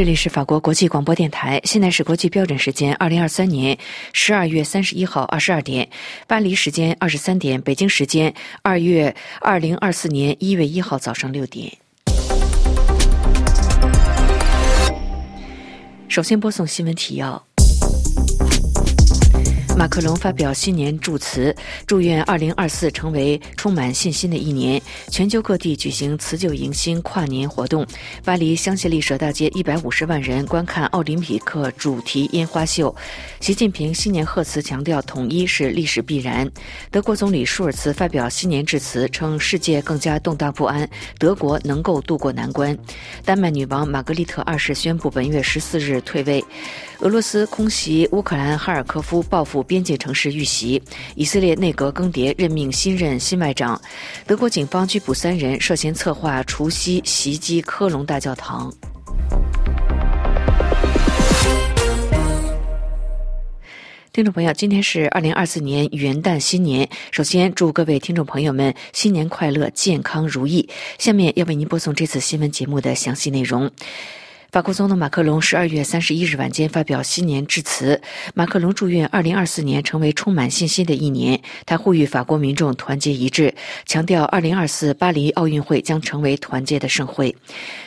[0.00, 3.76] 这里是法国国际广播电台，现在是国际标准时间二零二三年
[4.14, 5.86] 十二月三十一号二十二点，
[6.26, 11.70] 巴黎时间二十三点，北京时间二月二零二四年一月一号早上六点。
[16.08, 17.49] 首先播送新闻提要。
[19.80, 24.78] 马克龙发表新年祝词，祝愿2024成为充满信心的一年。
[25.08, 27.86] 全球各地举行辞旧迎新跨年活动。
[28.22, 32.94] 巴黎香榭丽舍大街150万人观看奥林匹克主题烟花秀。
[33.40, 36.46] 习近平新年贺词强调统一是历史必然。
[36.90, 40.86] 德国总理舒尔茨发表新年致辞，称世界更加动荡不安，
[41.18, 42.76] 德国能够渡过难关。
[43.24, 46.44] 丹麦女王玛格丽特二世宣布本月14日退位。
[47.02, 50.82] 俄罗斯空袭乌克兰哈尔科夫，报复边境城市遇袭。
[51.14, 53.80] 以色列内阁更迭，任命新任新外长。
[54.26, 58.70] 德国警方拘捕三人，涉嫌策划除夕袭击科隆大教堂。
[64.12, 70.68] 听众朋友，今天是二零二四年元旦新年，首先祝各位听众朋友们新年快乐、健康如意。
[70.98, 73.70] 下面要为您播送这次新闻节目的详细内容。
[74.52, 78.00] 法国总统马克龙十二月三十一日晚间发表新年致辞。
[78.34, 81.40] 马克龙祝愿二零二四年成为充满信心的一年。
[81.64, 83.54] 他呼吁法国民众团结一致，
[83.86, 87.32] 强调二零二四巴黎奥运会将成为团结的盛会。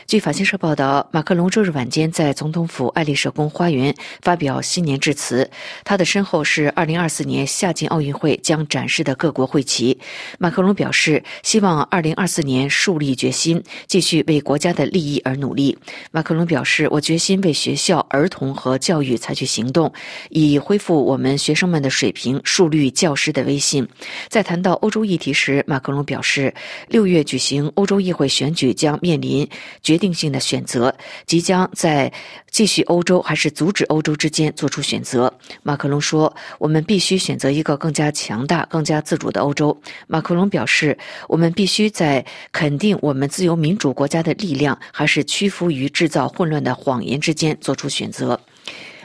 [0.07, 5.49] 据法新社报道，马克龙周日晚间在总统府爱丽舍宫花园发表新年致辞。
[5.83, 9.99] 他的身后是二零二四年夏季奥运会将展示的各国会旗。
[10.39, 15.77] 马克龙表示，希望二零二四年树立决心，继续为国家的利益而努力。
[16.11, 16.47] 马克龙。
[16.53, 19.91] 表示，我决心为学校、儿童和教育采取行动，
[20.29, 23.87] 以恢复我们学生们的水平，树立教师的威信。
[24.29, 26.53] 在谈到欧洲议题时，马克龙表示，
[26.89, 29.49] 六月举行欧洲议会选举将面临
[29.81, 30.95] 决定性的选择，
[31.25, 32.13] 即将在
[32.51, 35.33] 继续欧洲还是阻止欧洲之间做出选择。
[35.63, 39.75] 马克龙说：“我们必须选择一个更加强大、更加自主的欧洲。”
[40.05, 40.95] 马克龙表示
[41.27, 48.37] ：“我们必须在肯定我们自由民主国家的力量，还是屈服于制造混混乱的谎言之间做出选择。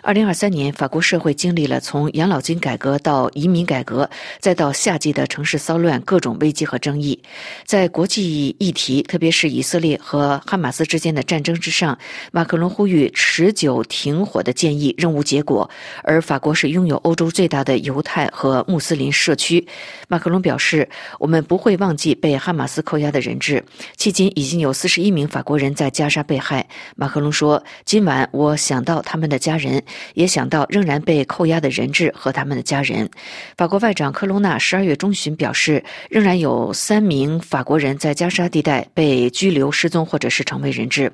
[0.09, 4.09] 二零二三年，法国社会经历了从养老金改革到移民改革，
[4.41, 7.23] 再到夏季的城市骚乱，各种危机和争议。
[7.67, 11.99] 在国际议题，特别是以色列和哈马斯之间的战争之上，
[12.33, 15.69] 马克龙呼吁持久停火的建议仍无结果。
[16.03, 19.63] 而法国是拥有欧洲最大的犹太和穆斯林社区。
[20.09, 20.89] 马克龙表示
[21.21, 23.63] ：“我们不会忘记被哈马斯扣押的人质。
[23.99, 33.09] 迄今已经有四十一名法国人在加沙被害。”马克龙说：“今晚我想到他们的家人。”也想到仍然被扣押的人质和他们的家人。
[33.57, 41.13] 法国外长科隆纳十二月中旬表示，仍然有三名法国人在加沙地带被拘留、失踪或者是成为人质。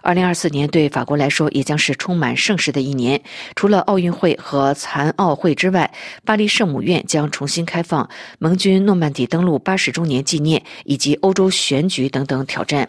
[0.00, 3.20] 二零二四年对法国来说也将是充满盛世的一年。
[3.56, 5.90] 除了奥运会和残奥会之外，
[6.24, 8.08] 巴黎圣母院将重新开放，
[8.38, 12.88] 盟军诺曼底登陆八十周年纪念以及欧洲选举等等挑战。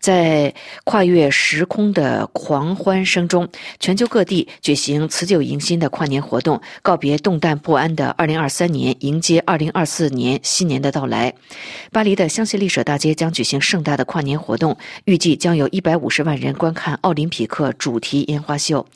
[0.00, 0.54] 在
[0.84, 3.48] 跨越时空的狂欢声中，
[3.80, 11.34] 全球各地举行辞旧迎新的跨年活动，告别动荡不安的2023年，迎接2024年新年的到来。
[11.90, 18.86] 巴黎的香榭丽舍大街将举行盛大的跨年活动，预计将有一百五十万人观看奥林匹克主题烟花秀。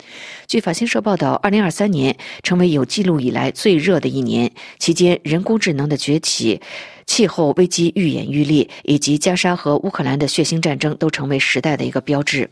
[0.47, 6.61] 据法新社报道，2023年成为有记录以来最热的一年，期间人工智能的崛起。
[7.13, 12.49] 气候危机愈演愈烈，以及加沙和乌克兰的血腥战争都成为时代的一个标志。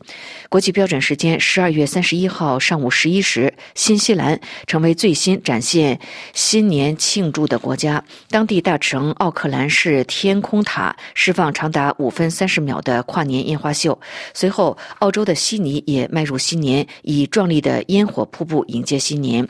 [0.50, 5.98] 国际标准时间十二月三十一号上午十一时，新西兰成为最新展现
[6.34, 8.04] 新年庆祝的国家。
[8.28, 13.98] 当地大城奥克兰市天空塔释放长达五分三十秒的跨年烟花秀。
[14.34, 19.48] 随后，澳洲的悉尼也迈入新年，以壮丽的烟火瀑布迎接新年。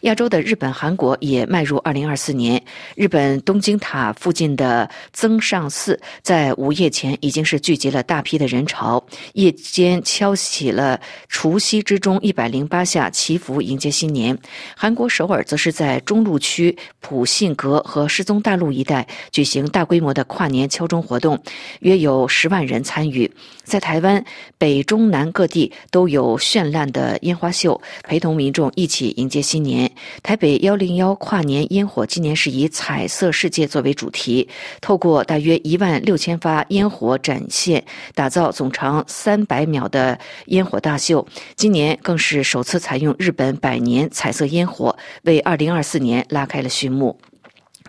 [0.00, 2.60] 亚洲的日本、韩国也迈入二零二四年。
[2.96, 9.04] 日本东京塔附近的增上寺在午夜前已经是聚集了大批的人潮，
[9.34, 14.36] 夜间敲起了除夕之中一百零八下祈福迎接新年。
[14.76, 21.42] 韩国首尔则是在中路区普信阁和世宗大路一带举行大规模的跨年敲钟活动，
[21.80, 23.30] 约有十万人参与。
[23.68, 24.24] 在台湾
[24.56, 29.90] 北中南各地都有绚烂的烟花秀，陪同民众一起迎接新年。
[30.22, 34.48] 台北幺零幺跨年烟火今年是以“彩色世界”作为主题，
[34.80, 37.84] 透过大约一万六千发烟火展现，
[38.14, 41.26] 打造总长三百秒的烟火大秀。
[41.54, 47.18] 今年更是首次采用日本百年彩色烟火，为二零二四年拉开了序幕。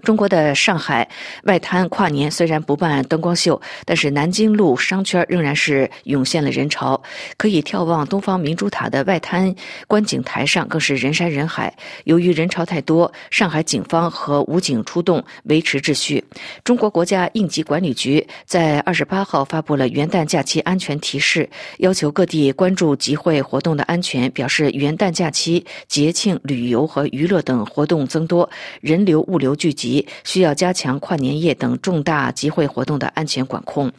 [0.03, 1.07] 中国的上海
[1.43, 7.01] 外滩跨年虽然不办灯光秀，但是南京路商圈仍然是涌现了人潮。
[7.37, 9.53] 可以眺望东方明珠塔的外滩
[9.87, 11.73] 观景台上更是人山人海。
[12.05, 16.23] 由于人潮太多，上海警方和武警出动维持秩序。
[16.63, 21.49] 中国国家应急管理局在二十八号发布了元旦假期安全提示，
[21.79, 28.49] 要求各地关注集会活动的安全，表示元旦假期、节庆、旅游和娱乐等活动增多，
[28.81, 29.88] 人流物流聚集。
[30.23, 33.91] 需要加强跨年夜等重大集会活动的安全管控。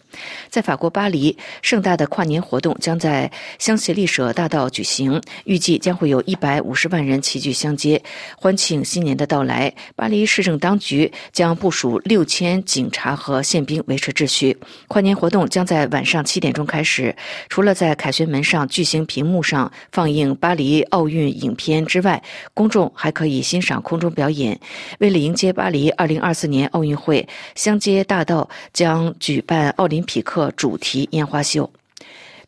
[0.48, 8.02] 在法国巴黎，盛大的跨年活动将在香榭丽舍大道举行，预计将会有一百五十万人齐聚相接，
[8.36, 9.72] 欢庆新年的到来。
[9.96, 14.56] 巴黎市政当局将部署六千警察和宪兵维持秩序。
[14.88, 17.14] 跨年活动将在晚上七点钟开始，
[17.48, 22.20] 除了在凯旋门上巨型屏幕上放映巴黎奥运影片之外，
[22.52, 24.58] 公众还可以欣赏空中表演。
[24.98, 25.79] 为了迎接巴黎。
[25.90, 31.70] 二零二四年奥运会，香街大道将举办奥林匹克主题烟花秀。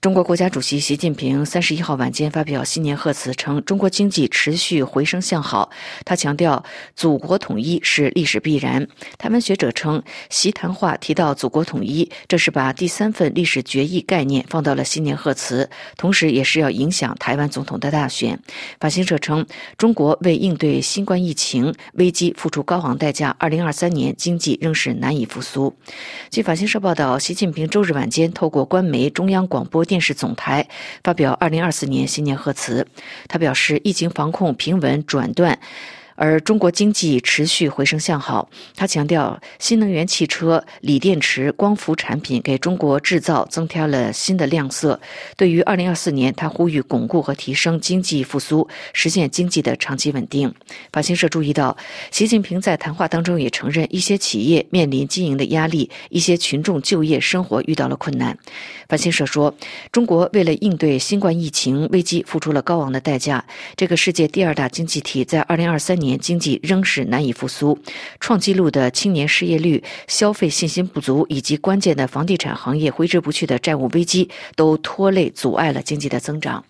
[0.03, 5.71] 中国国家主席习近平三十一号晚间发表新年贺词，称中国经济持续回升向好。
[6.05, 6.65] 他强调，
[6.97, 8.89] 祖国统一是历史必然。
[9.17, 18.37] 台湾学者称，习谈话提到祖国统一，这是把第三份历史决议概念放到了新年贺词，同时也是要影响台湾总统的大选。
[18.81, 19.47] 法新社称，
[19.79, 25.73] 中国为应对新冠疫情危机付出高昂代价，二零二三年经济仍是难以复苏。
[26.29, 29.87] 据法新社报道，习近平周日晚间透过官媒中央广播。
[29.93, 30.67] 电视总台
[31.05, 32.89] 发表二零二四年新年贺词，
[33.29, 35.59] 他表示，疫情防控平稳转段。
[36.15, 45.01] 而中国经济持续回升向好，他强调，新能源汽车、锂电池、光伏产品给中国制造增添了新的亮色。
[45.37, 50.53] 对于二零二四年，他呼吁巩固和提升经济复苏，实现经济的长期稳定。
[50.93, 51.77] 法新社注意到，
[52.11, 58.37] 习近平在谈话当中也承认，一些企业面临经营的压力，一些群众就业生活遇到了困难。
[58.89, 59.55] 法新社说，
[59.91, 63.45] 中国为了应对新冠疫情危机，付出了高昂的代价。
[63.77, 67.79] 这个世界第二大经济体在二零二三年经济仍是难以复苏，
[68.21, 76.65] 创纪录的青年失业率、消费信心不足以及关键的房地产行业挥之不去的债务危机，都拖累阻碍了经济的增长。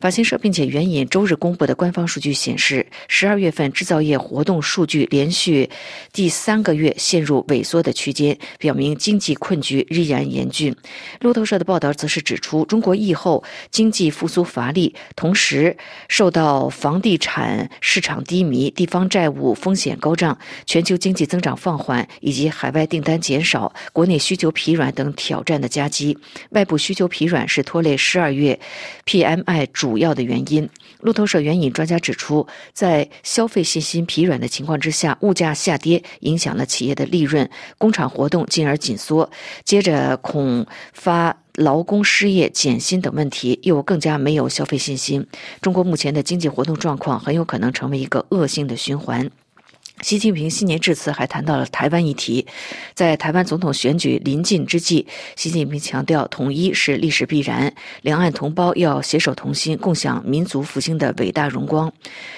[0.00, 5.68] 法新社并且援引周日公布的官方数据显示，十二月份制造业活动数据连续
[6.10, 10.74] 第三个月陷入萎缩的区间，表明经济困局依然严峻。
[11.20, 15.76] 路透社的报道则是指出，中国疫后经济复苏乏力，同时
[16.08, 26.16] 受到房地产市场低迷、地方债务风险高涨、全球经济增长放缓以及海外订单减少、国内需求疲软等挑战的夹击。
[26.52, 28.58] 外部需求疲软是拖累十二月
[29.04, 29.89] PMI 主。
[29.90, 30.68] 主要的原因，
[31.00, 39.28] 路透社援引专家指出，在消费信心疲软的情况之下，物价下跌影响了企业的利润，工厂活动进而紧缩。
[39.64, 45.26] 接着恐发劳工失业、减薪等问题，又更加没有消费信心。
[45.60, 49.28] 中国目前的经济活动状况很有可能成为一个恶性的循环。
[50.02, 52.46] 习近平新年致辞还谈到了台湾议题，
[52.94, 55.06] 在台湾总统选举临近之际，
[55.36, 61.92] 习近平强调统一是历史必然，两岸同胞要携手同心，共享民族复兴的伟大荣光。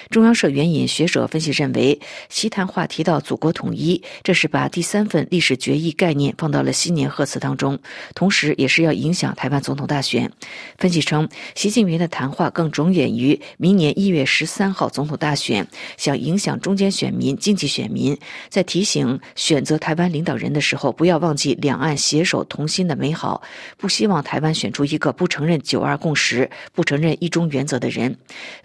[0.09, 1.99] 中央社援引学者分析认为，
[2.29, 7.79] 习谈话提到祖国统一，这是把第三份历史决议概念放到了新年贺词当中，
[8.13, 10.29] 同时也是要影响台湾总统大选。
[10.77, 17.37] 分析称，习近平的谈话更着眼于明年一月十三号总统大选，想影响中间选民。
[17.53, 18.17] 经济选民
[18.49, 23.43] 在提醒选择台湾领导人的时候，不要忘记两岸携手同心的美好，
[23.77, 28.17] 不希望台湾选出一个不承认九二共识、不承认一中原则的人。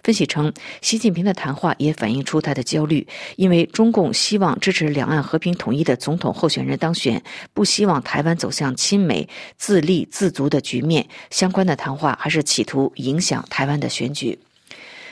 [0.03, 3.05] 分析称，习近平的谈话也反映出他的焦虑，
[3.35, 7.21] 因为中共希望支持两岸和平统一的总统候选人当选，
[7.53, 11.07] 不希望台湾走向亲美、自立自足的局面。
[11.29, 14.39] 相关的谈话还是企图影响台湾的选举。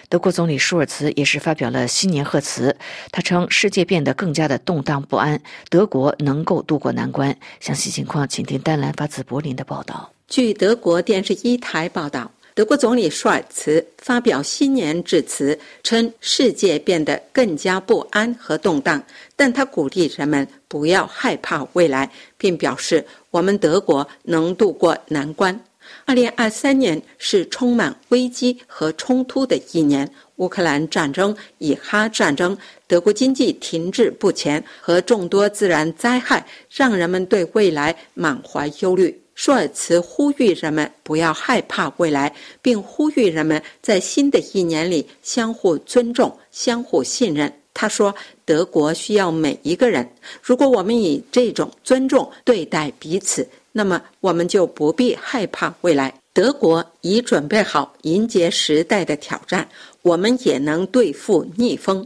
[0.10, 2.74] 德国总理舒尔茨也是发表了新年贺词，
[3.12, 5.38] 他称世界变得更加的动荡不安，
[5.70, 7.36] 德国能够渡过难关。
[7.60, 10.10] 详细情况，请听丹兰发自柏林的报道。
[10.30, 19.04] 据德国电视一台报道，德国总理舒尔茨发表新年致辞，称世界变得更加不安和动荡，
[19.36, 25.60] 但他鼓励人们不要害怕未来，并表示我们德国能渡过难关。
[26.06, 39.22] 二零二三年是充满危机和冲突的一年，乌克兰战争、以哈战争、德国经济停滞不前和众多自然灾害，让人们对未来满怀忧虑。
[39.36, 47.53] 舒尔茨呼吁人们不要害怕未来，并呼吁人们在新的一年里相互尊重、相互信任。
[47.72, 50.10] 他说：“德国需要每一个人。
[50.41, 53.48] 如果我们以这种尊重对待彼此，
[53.78, 56.12] 那么我们就不必害怕未来。
[56.34, 59.70] 德国已准备好迎接时代的挑战，
[60.02, 62.04] 我们也能对付逆风。”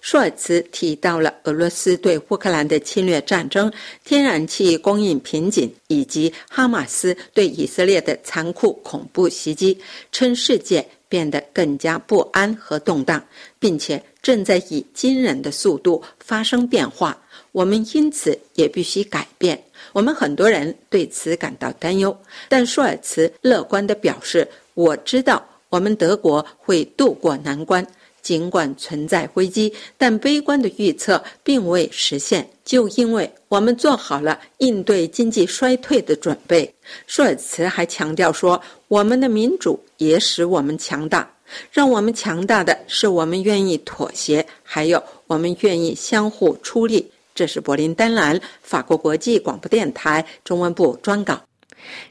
[0.00, 3.70] 舒尔茨提到了俄罗斯对乌克兰的侵略战争、
[4.02, 9.78] 天然气供应瓶颈以及哈马斯对以色列的残酷恐怖袭击，
[10.12, 13.22] 称世界变得更加不安和动荡，
[13.58, 17.18] 并且正在以惊人的速度发生变化。
[17.52, 19.62] 我们因此也必须改变。
[19.92, 22.16] 我们很多人对此感到担忧，
[22.48, 27.86] 但舒尔茨乐观地表示：“我知道我们德国会渡过难关。”
[28.22, 36.70] 尽管存在危机，但悲观的预测并未实现，就因为我们做好了应对经济衰退的准备。
[37.06, 41.28] 舒尔茨还强调说：“我们的民主也使我们强大，
[41.72, 51.40] 让我们强大的是我们愿意妥协，还有我们愿意相互出力。”这是柏林丹兰法国国际广播电台中文部专稿。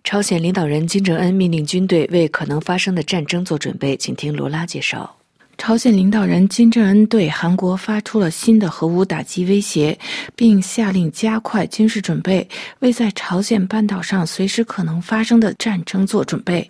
[0.03, 5.18] 朝鲜领导人金正恩命令军队为可能发生的战争做准备，请听罗拉介绍。
[5.59, 9.95] 朝鲜领导人金正恩对韩国发出了新的核武打击威胁，
[10.33, 12.47] 并下令加快军事准备，
[12.79, 16.67] 为在朝鲜半岛上随时可能发生的战争做准备。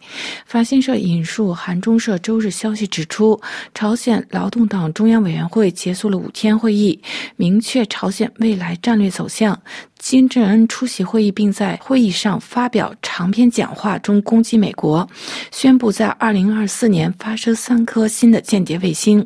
[0.47, 3.39] 法新社引述韩中社周日消息指出，
[3.75, 6.99] 朝鲜劳动党中央委员会结束了五天会议，
[7.37, 9.57] 明确朝鲜未来战略走向。
[9.99, 15.07] 金正恩出席会议，并在会议上发表长篇讲话中攻击美国，
[15.51, 19.23] 宣布在2024年发射三颗新的间谍卫星，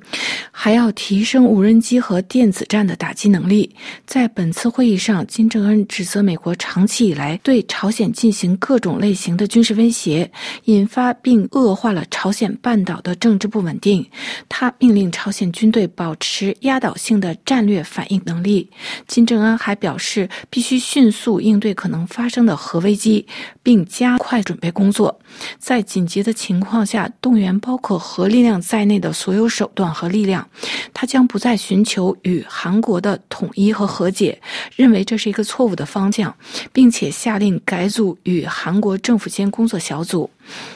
[0.52, 3.74] 还要提升无人机和电子战的打击能力。
[4.08, 10.30] 在本次会议上，金正恩指责美国长期以来对朝鲜进行各种类型的军事威胁，
[10.66, 14.04] 引发并恶化了朝鲜半岛的政治不稳定。
[14.50, 18.68] 他命令朝鲜军队保持压倒性的战略反应能力。
[19.08, 20.63] 金正恩还表示必。
[20.64, 23.28] 需迅速应对可能发生的核危机，
[23.62, 25.20] 并加快准备工作，
[25.60, 30.48] 在紧急的情况下动员包括核力量在内的所有手段和力量。
[30.94, 34.42] 他将不再寻求与韩国的统一和和解，
[34.76, 36.34] 认为这是一个错误的方向，
[36.72, 40.30] 并且下令改组与韩国政府间工作小组。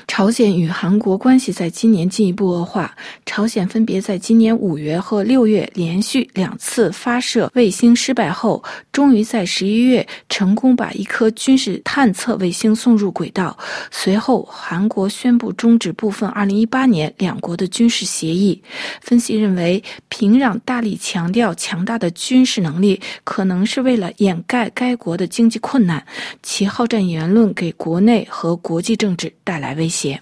[0.07, 2.95] 朝鲜与韩国关系在今年进一步恶化。
[3.25, 13.55] 朝鲜分别在今年五月和六月连续两次发射卫星失败后，终于在十一月成功把一颗军事探测卫星送入轨道。
[13.91, 18.59] 随后，韩国宣布终止部分二零一八年两国的军事协议。
[19.01, 26.03] 分析认为，平壤大力强调强大的军事能力，可能是为了掩盖该国的经济困难，
[26.41, 29.56] 其好战言论给国内和国际政治带。
[29.57, 30.21] 带来威胁。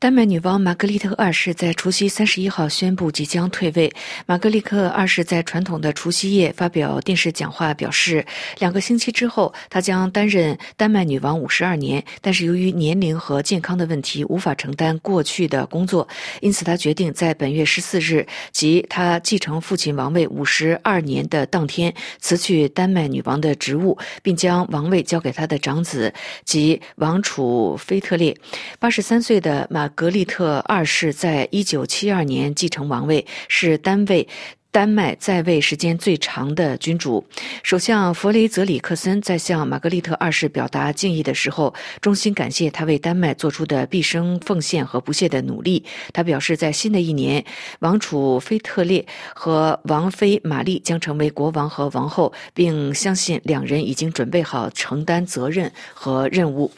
[0.00, 3.92] 丹麦女王玛格丽特二世在除夕三十一号宣布即将退位。
[4.26, 8.24] 玛格丽特二世在传统的除夕夜发表电视讲话，表示
[8.60, 16.06] 两个星期之后她将担任丹麦女王五十二年，但是由于年龄和健康的问题，无法承担过去的工作，
[16.40, 26.14] 因此她决定在本月十四日，即她继承父亲王位五十二年的当天，辞去丹麦女王的职务，并将王位交给她的长子
[26.44, 28.36] 及王储菲特烈。
[28.78, 29.87] 八十三岁的玛。
[29.88, 34.26] 格丽特二世在一九七二年继承王位，是单位
[34.70, 37.24] 丹麦在位时间最长的君主。
[37.62, 45.82] 首相弗雷泽里克森在向玛格丽特二世表达敬意的时候，衷心感谢他为丹麦做出的毕生奉献和不懈的努力。
[46.12, 47.42] 他表示，在新的一年，
[47.80, 49.04] 王储菲特烈
[49.34, 56.70] 和王妃玛丽将成为国王和王后，并相信两人已经准备好承担责任和任务。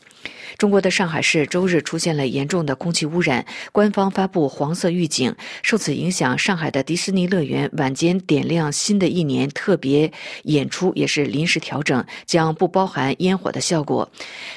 [0.61, 5.35] 中国的上海市周日出现了严重的空气污染，官方发布黄色预警。
[5.63, 10.13] 受此影响，上海的迪士尼乐园晚间点亮新的一年特别
[10.43, 14.07] 演出也是临时调整，将不包含烟火的效果。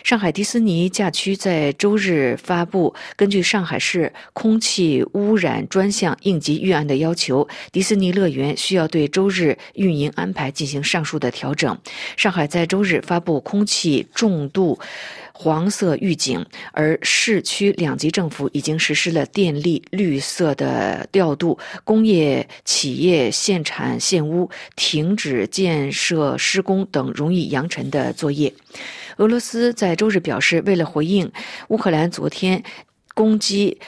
[0.04, 11.78] 上海迪士尼驾区在周日发布，根据上海市空气污染专项应急预案的要求，迪士尼乐园需要对周日运营安排进行上述的调整。
[12.18, 14.78] 上海在周日发布空气重度。
[15.34, 28.54] 黄色预警，而市区两级政府已经实施了电力绿色的调度，工业企业限产限污，停止建设施工等容易扬尘的作业。
[29.18, 31.32] 俄罗斯在周日表示，为了回应
[31.70, 32.64] 乌克兰昨天
[33.14, 33.80] 攻击。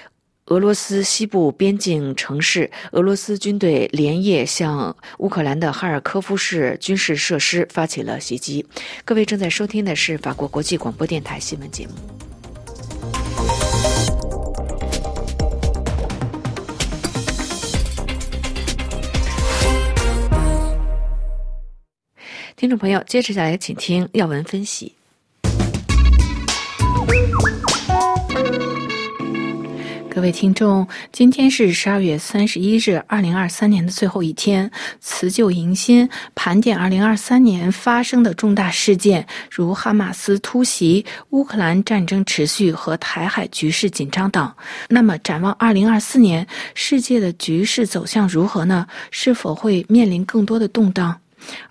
[0.48, 8.64] 俄罗斯西部边境城市俄罗斯军队连夜向乌克兰的哈尔科夫市军事设施发起了袭击。
[9.04, 11.94] 各位正在收听的是法国国际广播电台新闻节目。
[22.56, 24.94] 听众朋友接下来请听耀文分析。
[30.16, 34.72] 各位听众，今天是十二月三十一日，二零二三年的最后一天。
[35.02, 44.50] 辞旧迎新，盘点二零二三年发生的重大事件，如哈马斯突袭、乌克兰战争持续和台海局势紧张等。
[44.88, 48.88] 那么，展望二零二四年，世界的局势走向如何呢？
[49.12, 51.14] 是否会面临更多的动荡？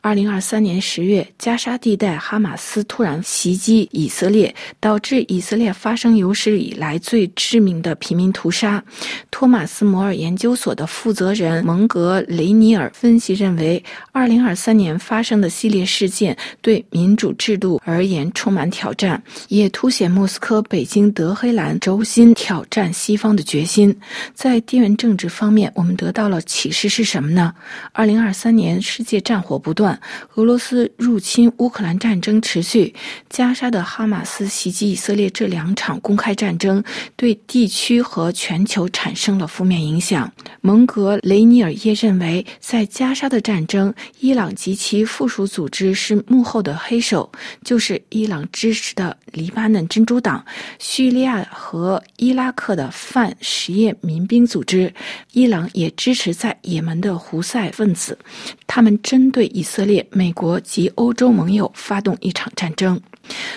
[0.00, 8.83] 二零二三年十月，加沙地带哈马斯突然袭击以色列，导致以色列发生有史以来最致命的平民屠杀。
[9.31, 23.95] 托马斯摩尔研究所的负责人蒙格雷尼尔分析认为，二零二三年发生的系列事件对民主制度而言充满挑战，也凸显莫斯科、北京、德黑兰轴心挑战西方的决心。
[24.35, 27.54] 在地缘政治方面，我们得到了启示是什么呢？
[27.93, 29.61] 二零二三年世界战火。
[29.64, 29.99] 不断，
[30.35, 32.94] 俄罗斯入侵乌克兰战争持续，
[33.30, 36.85] 加沙的哈马斯袭击以色列这两场公开战争
[37.16, 40.30] 对地区和全球产生了负面影响。
[40.61, 47.33] 蒙格雷尼尔耶认为，在加沙的战争，伊朗及其附属组织是幕后的黑手，
[47.64, 50.44] 就是伊朗支持的黎巴嫩真主党、
[50.78, 54.92] 叙利亚和伊拉克的泛什叶民兵组织。
[55.33, 58.18] 伊朗也支持在也门的胡塞分子，
[58.66, 59.50] 他们针对。
[59.54, 63.00] 以色列、美国及欧洲盟友发动一场战争。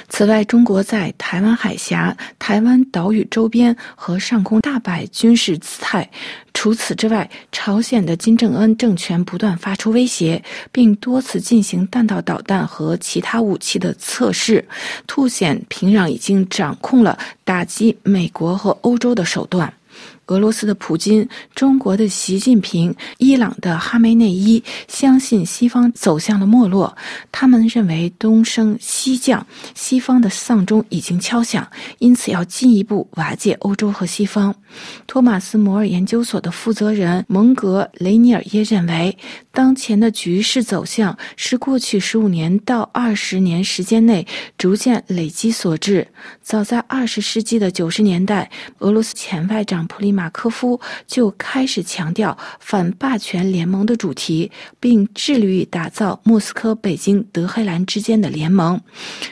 [0.10, 6.08] 此外，中国在台湾海峡、台湾岛屿周边和上空大摆军事姿态。
[6.54, 14.64] 除此之外，朝鲜的金正恩政权不断发出威胁，并多次进行弹道导弹和其他武器的测试，
[15.08, 19.74] 凸显平壤已经掌控了打击美国和欧洲的手段。
[20.28, 26.96] 俄罗斯的普京、中国的习近平、伊朗的哈梅内伊相信西方走向了没落，
[27.32, 31.66] 他们认为东升西降，西方的丧钟已经敲响，
[32.00, 34.54] 因此要进一步瓦解欧洲和西方。
[35.08, 39.18] 托马斯摩尔研究所的负责人蒙格雷尼尔耶认为，
[39.54, 46.06] 当前的局势走向是过去十五年到二十年时间内逐渐累积所致。
[46.42, 50.17] 早在二十世纪的九十年代，俄罗斯前外长普里。
[50.18, 58.82] 马科夫就开始强调反霸权联盟的主题，并致力于打造莫斯科、北京、德黑兰之间的联盟。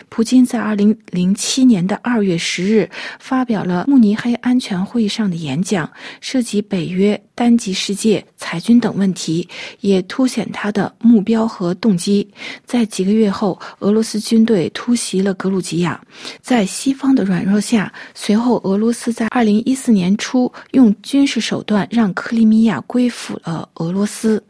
[0.10, 2.88] 普京在二零零七年的二月十日
[3.20, 9.48] 发表了慕尼黑安全会议上的演讲，涉及北约、单极世界、裁军等问题，
[9.82, 12.28] 也凸显他的目标和动机。
[12.66, 16.02] 在几个月后，俄罗斯军队突袭了格鲁吉亚，
[16.42, 20.52] 在西方的软弱下，随后俄罗斯在二零一四年初。
[20.72, 24.42] 用军事手段让克里米亚归附了俄罗斯。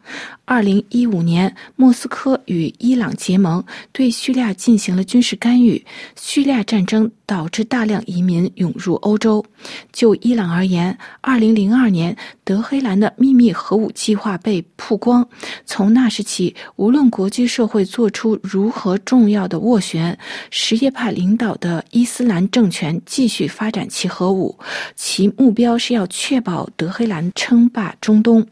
[0.46, 5.84] 二零一五年，莫斯科与伊朗结盟，对叙利亚进行了军事干预。
[6.16, 9.44] 叙利亚战争导致大量移民涌入欧洲。
[9.92, 15.28] 就伊朗而言，二零零二年德黑兰的秘密核武计划被曝光。
[15.66, 20.16] 从那时起，无论国际社会做出如何重要的斡旋，
[20.52, 24.56] 什叶派领导的伊斯兰政权继续发展其核武，
[24.96, 28.46] 其目标是要确保德黑兰称霸中东。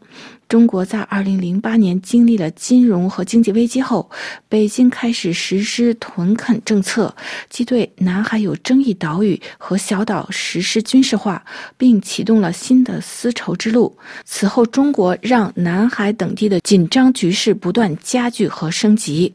[0.48, 4.08] 中国在二零零八年经历了金融和经济危机后，
[4.48, 7.14] 北京开始实施屯垦政策，
[7.48, 11.44] 即对南海有争议岛屿和小岛实施军事化，
[11.76, 13.96] 并启动了新的丝绸之路。
[14.24, 19.34] 此后，中国让南海等地的紧张局势不断加剧和升级。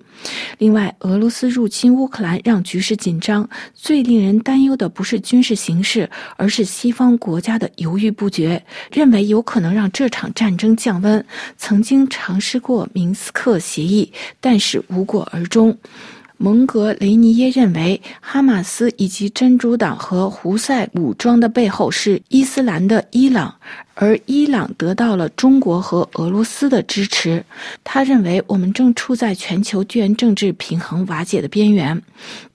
[0.58, 3.48] 另外，俄罗斯入侵乌克兰让局势紧张。
[3.74, 11.26] 最令人担忧的不是军事形势，而是西方国家的犹豫不决，认为有可能让这场战争降温。
[11.58, 15.78] 曾经尝试过明斯克协议，但是无果而终。
[16.38, 23.54] 蒙格雷尼耶认为，哈马斯以及真主党和胡塞武装的背后是伊斯兰的伊朗。
[24.02, 27.44] 而伊朗得到了中国和俄罗斯的支持。
[27.84, 32.02] 他认为，我们正处在全球地缘政治平衡瓦解的边缘。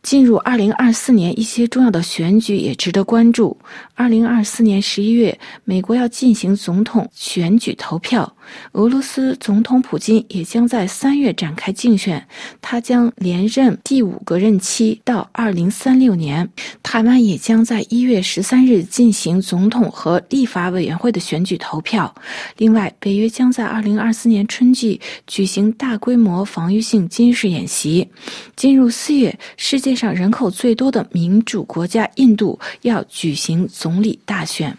[0.03, 3.57] 进入二零二四年，一些重要的选举也值得关注。
[3.95, 8.31] 二零二四年十一月，美国要进行总统选举投票。
[8.73, 12.27] 俄罗斯总统普京也将在三月展开竞选，
[12.61, 16.49] 他将连任第五个任期到二零三六年。
[16.83, 22.15] 台湾也将在一月十三日进行总统和立法委员会的选选举投票。
[22.59, 28.09] 另外，北约将在二零二四年春季举行大规模防御性军事演习。
[28.55, 34.77] 进入四月，世界上人口最多的民主国家印度要举行总理大选。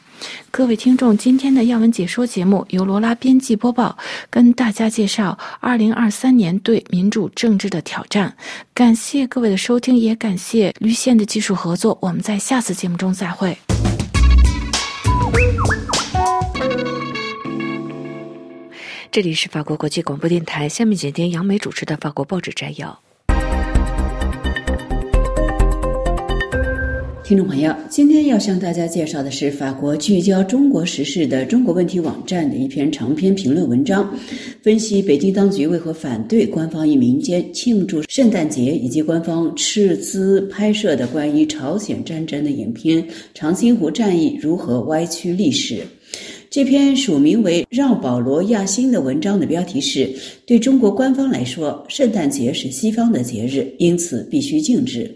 [0.49, 3.97] 各位听众，今天的要闻解说节目由罗拉编辑播报，
[4.29, 8.33] 跟大家介绍二零二三年对民主政治的挑战。
[8.73, 11.97] 感谢各位的收听，也感谢绿线的技术合作。
[12.01, 13.57] 我们在下次节目中再会。
[19.15, 23.01] 这里是法国国际广播电台，下面请听杨梅主持的法国报纸摘要。
[27.23, 34.13] 听众朋友，今天要向大家介绍的是法国聚焦中国时事的中国问题网站的一篇长篇评论文章，
[34.61, 43.01] 分析北京当局为何反对官方与民间庆祝圣诞节，以及官方斥资拍摄的关于朝鲜战争的影片
[43.33, 45.87] 《长津湖战役》如何歪曲历史。
[46.49, 50.09] 这篇署名为让保罗亚辛的文章的标题是：
[50.45, 55.13] 对中国官方来说，圣诞节是西方的节日，因此必须禁止。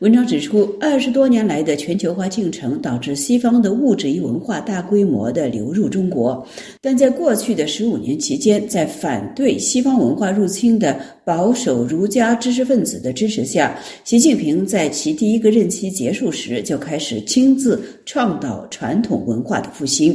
[0.00, 6.46] 文章指出，二十多年来的全球化进程导致西方的物质与文化大规模的流入中国，
[6.80, 20.14] 但在过去的十五年期间，在反对西方文化入侵的保守儒家知识分子的支持下，习近平在其第一个任期结束时就开始亲自倡导传统文化的复兴。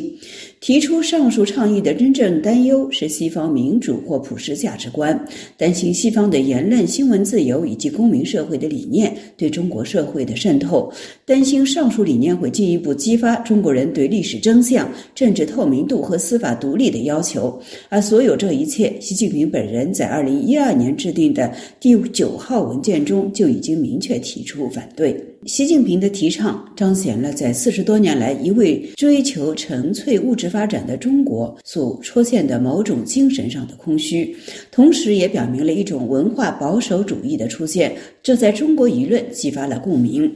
[0.60, 5.18] 提出上述倡议的真正担忧是西方民主或普世价值观，
[5.56, 10.92] 担心西方的言论、新闻自由以及公民社会的理念对中国社会的渗透，
[11.26, 17.58] 担心上述理念会进一步激发中国人对历史真相、政治透明度和司法独立的要求。
[17.88, 25.18] 而所有这一切，习近平本人在二零一二年制定的第九号文件中就已经明确提出反对。
[25.46, 34.36] 习近平的提倡彰显了在四十多年来一味追求纯粹物质发展的中国所出现的某种精神上的空虚，
[34.70, 40.30] 同时也表明了一种文化保守主义的出现，这在中国舆论激发了共鸣。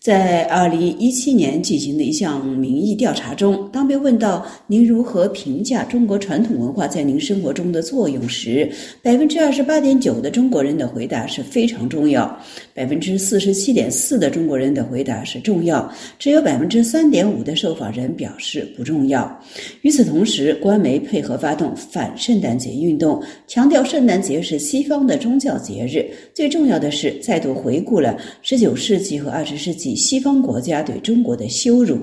[0.00, 8.66] 在二零一七年进行的一项民意调查中，当被问到您如何评价中国传统文化在您生活中的作用时，
[9.02, 12.34] 百分之二十八点九的中国人的回答是非常重要，
[12.72, 15.86] 百分之四十七点四的中国人的回答是重要，
[16.18, 19.38] 只有百分之三点五的受访人表示不重要。
[19.82, 26.10] 与此同时，官媒配合发动反圣诞节运动，强调圣诞节是西方的宗教节日。
[26.32, 29.89] 最重要的是，再度回顾了十九世纪和二十世纪。
[29.94, 31.98] 西方国家对中国的羞辱，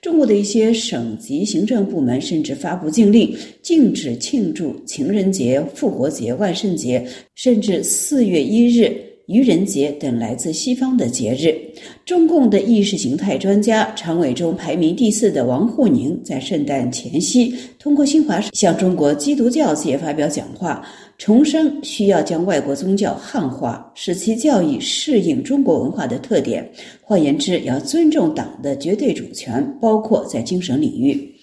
[0.00, 8.94] 中国的一些省级行政部门甚至发布禁令，禁止庆祝情人节、复活节、万圣节，甚至四月一日
[9.26, 11.58] 愚人节等来自西方的节日。
[12.04, 20.84] 中共的意识形态专家、常委中排名第四的王沪宁，在圣诞前夕通过新华社向中国基督教界发表讲话。
[21.16, 26.68] 重申需要将外国宗教汉化，使其教义适应中国文化的特点。
[27.00, 31.33] 换言之，要尊重党的绝对主权，包括在精神领域。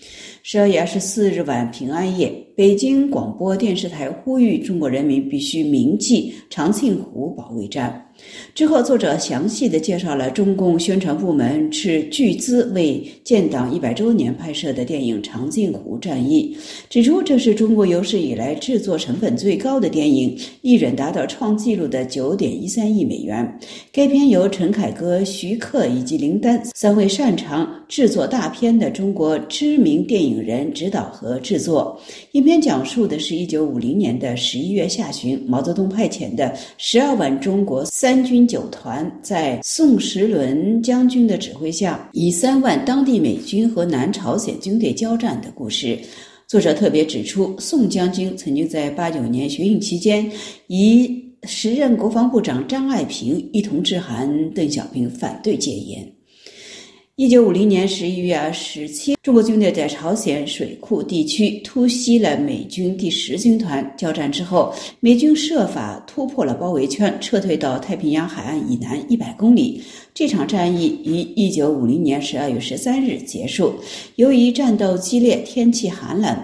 [0.43, 8.00] 十二月二十四日晚平安夜，北京广播电视台呼吁中国人民必须铭记长庆湖保卫战。
[8.53, 16.55] 之后，作者详细的介绍了中共宣传部门斥巨资为建党一百周年拍摄的电影《长津湖战役》，
[16.89, 23.59] 指出这是中国有史以来制作成本最高的电影，一人达到创纪录的九点一三亿美元。
[23.91, 31.99] 该片由陈凯歌、徐克以及林丹三位擅长制作大片的中国知名电影人指导和制作。
[32.33, 38.10] 影片讲述的是一九五零年的十一月下旬，毛泽东派遣的十二万中国三。
[38.11, 45.97] 三军九团在宋时轮将军的指挥下，以三万当地美军和南朝鲜军队交战的故事。
[46.45, 50.29] 作者特别指出，宋将军曾经在八九年学运期间，
[50.67, 56.05] 以时任国防部长张爱萍一同致函邓小平反对戒严。
[57.21, 63.93] 一九五零年十一月二十七，中国军队在朝鲜水库地区突袭了美军第十军团。
[63.95, 69.83] 交战之后，美军设法突破了包围圈，撤退到太平洋海岸以南一百公里。
[70.15, 73.75] 这场战役于一九五零年十二月十三日结束。
[74.15, 76.35] 由于战斗激烈，天气寒冷。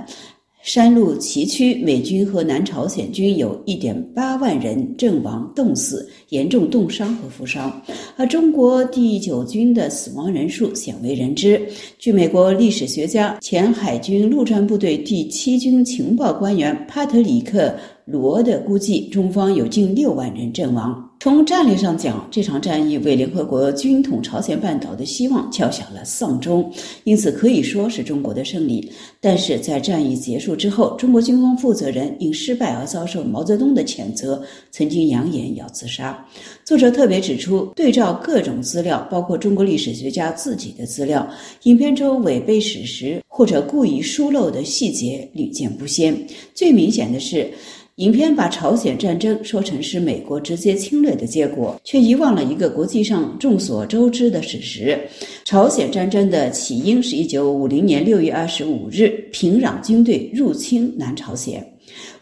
[0.68, 7.82] 山路崎岖，美军和南朝鲜军有一点八万人阵亡、冻死、严重冻伤和负伤，
[8.18, 11.66] 而中国第九军的死亡人数鲜为人知。
[11.98, 17.70] 据美国历史学家、前海军陆战部队第七军情报官员帕特里克·
[18.04, 21.07] 罗的估计，中方有近六万人阵亡。
[21.20, 26.72] 从战略上讲，这场战役为联合国军统朝鲜半岛的希望敲响了丧钟，
[27.06, 28.88] 因此可以说是中国的胜利。
[29.20, 36.24] 但是在战役结束之后，中国军方负责人因失败而遭受毛泽东的谴责，曾经扬言要自杀。
[36.64, 41.28] 作者特别指出，对照各种资料，包括中国历史学家自己的资料，
[41.64, 46.16] 影片中违背史实或者故意疏漏的细节屡见不鲜。
[46.54, 47.52] 最明显的是。
[47.98, 55.00] 影片把朝鲜战争说成是美国直接侵略的结果，却遗忘了一个国际上众所周知的事实：
[55.44, 61.68] 朝鲜战争的起因是一九五零年六月二十五日，平壤军队入侵南朝鲜。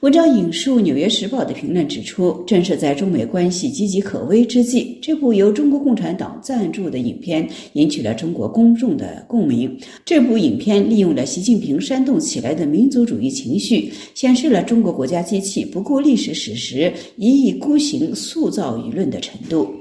[0.02, 9.76] 文章引述《纽约时报》的评论指出，正是在中美关系岌岌可危之际，这部由中国共产党赞助的影片引起了中国公众的共鸣。
[10.06, 19.74] 这部影片利用了习近平煽动起来的民族主义情绪，显示了中国国家机器不顾历史史实、一意孤行塑造舆论的程度。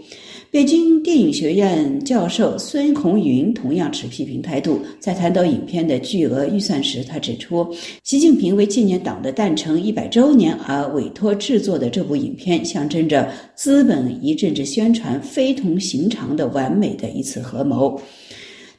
[0.54, 4.80] 北京电影学院教授孙红云同样持批评态度。
[5.00, 7.66] 在谈到影片的巨额预算时，他指出，
[8.04, 18.00] 习近平为纪念党的诞辰一百周年而委托制作的这部影片，象征着资本与政治宣传非同寻常的完美的一次合谋。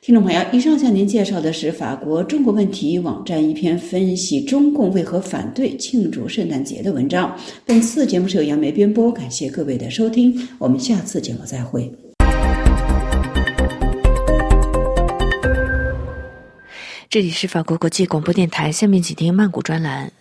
[0.06, 7.36] 听众朋友，以上向您介绍的是法国中国问题网站一篇分析中共为何反对庆祝圣诞节的文章。
[7.66, 11.92] 本次节目是由杨梅编播，感谢各位的收听，我们下次节目再会。
[17.10, 20.12] 这里是法国国际广播电台，下面请听曼谷专栏。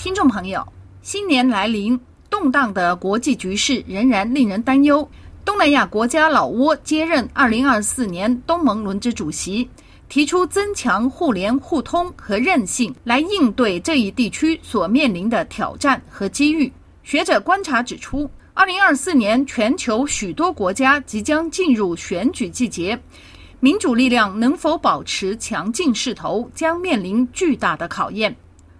[0.00, 0.66] 听众朋友，
[1.00, 1.96] 新年来临，
[2.28, 5.08] 动荡的国际局势仍然令人担忧。
[5.50, 9.68] 东南亚国家老挝接任二零二四年东盟轮值主席，
[10.08, 16.72] 提出增强互联互通和韧性来应对这一地区所面临的挑战和机遇。
[17.02, 22.96] 学者观察指出，二零二四年全球许多国家即将进入选举季节，
[23.58, 28.34] 民主力量能否保持强劲势头，将面临巨大的考验。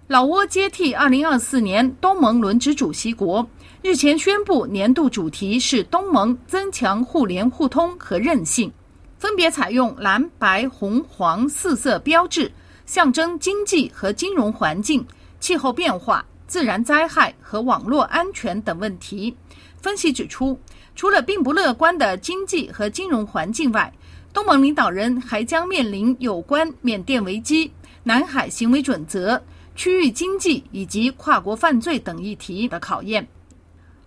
[0.07, 3.45] 老挝接替二零二四年东盟轮值主席国。
[3.83, 8.71] 日前宣布，年度主题是东盟增强互联互通和韧性，
[9.17, 12.51] 分别采用蓝、白、红、黄四色标志，
[12.85, 15.03] 象征经济和金融环境、
[15.39, 19.35] 气候变化、自然灾害和网络安全等问题。
[19.81, 20.55] 分析指出，
[20.95, 23.91] 除了并不乐观的经济和金融环境外，
[24.31, 27.71] 东盟领导人还将面临有关缅甸危机、
[28.03, 29.41] 南海行为准则、
[29.75, 33.27] 区域经济以及跨国犯罪等议题的考验。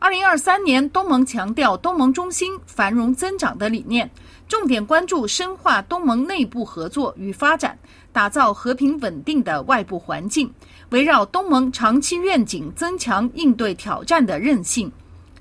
[0.04, 4.10] 二零二三年，东盟强调东盟中心繁荣增长的理念，
[4.46, 7.78] 重点关注深化东盟内部合作与发展，
[8.12, 10.52] 打造和平稳定的外部环境，
[10.90, 14.92] 围绕东盟长期愿景，增强应对挑战的韧性，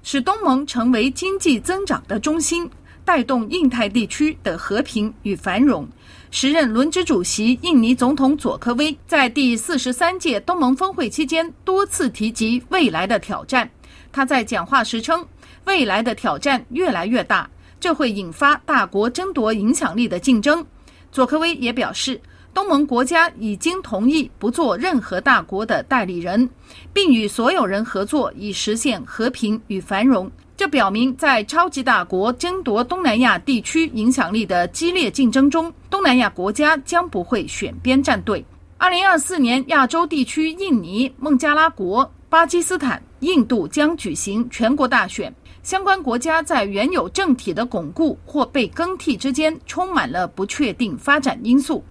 [0.02, 2.72] 使东盟成为经济增长的中心，
[3.04, 5.86] 带动印太地区的和平与繁荣。
[6.32, 13.70] 时任轮值主席印尼总统佐科威在第四十三届东盟峰会期间多次提及未来的挑战。
[14.14, 15.26] 他在讲话时称，
[15.66, 17.50] 未来的挑战越来越大，
[17.80, 20.66] 这会引发大国争夺影响力的竞争。
[21.12, 22.22] 佐科威也表示，
[22.54, 26.48] 东盟国家已经同意不做任何大国的代理人，
[26.94, 30.32] 并与所有人合作以实现和平与繁荣。
[30.56, 38.46] 这表明，在超级大国争夺东南亚地区影响力的激烈竞争中，东南亚国家将不会选边站队。
[38.78, 43.02] 二零二四年，亚洲地区印尼、孟加拉国、巴基斯坦。
[43.24, 45.34] 印度将举行全国大选，
[45.64, 51.84] 相关国家在原有政体的巩固或被更替之间充满了不确定发展因素。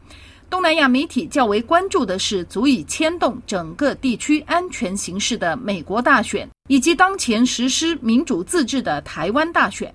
[0.50, 9.92] 东南亚媒体较为关注的是足以牵动整个地区安全形势的美国大选，以及当前实施民主自治的台湾大选。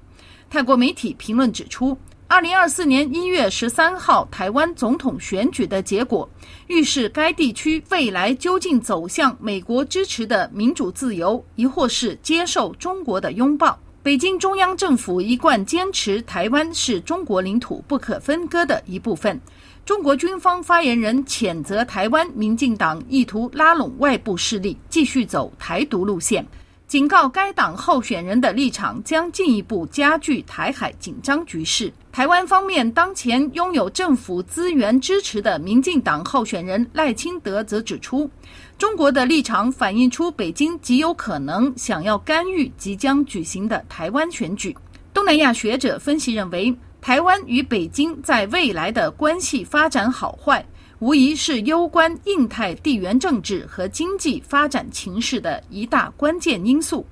[0.50, 1.95] 泰国媒体评论指出。
[2.29, 6.29] 二零二四年一月十三号台湾总统选举的结果，
[6.67, 13.79] 预示该地区未来究竟走向美国支持的民主自由，亦或是接受中国的拥抱。
[14.03, 19.39] 北京中央政府一贯坚持台湾是中国领土不可分割的一部分。
[19.85, 26.45] 中国军方发言人谴责台湾民进党意图拉拢外部势力，继续走台独路线。
[26.89, 31.91] 警告该党候选人的立场将进一步加剧台海紧张局势。
[32.17, 38.27] 台湾方面当前拥有政府资源支持的民进党候选人赖清德则指出，
[38.75, 44.75] 中国的立场反映出北京极有可能想要干预即将举行的台湾选举。
[45.13, 50.65] 东南亚学者分析认为，台湾与北京在未来的关系发展好坏。
[50.99, 57.06] 无疑是攸关印太地缘政治和经济发展情势的一大关键因素。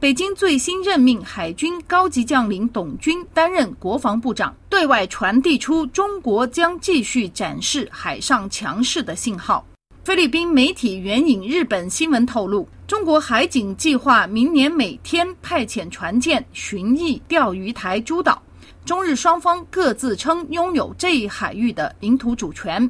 [0.00, 9.66] 北京最新任命海军高级将领董军担任国防部长，对外传递出中国将继续展示海上强势的信号。
[10.04, 18.40] 菲律宾媒体援引日本新闻透露，中国海警计划明年每天派遣船舰巡弋钓鱼台诸岛。
[18.84, 22.88] 中日双方各自称拥有这一海域的领土主权。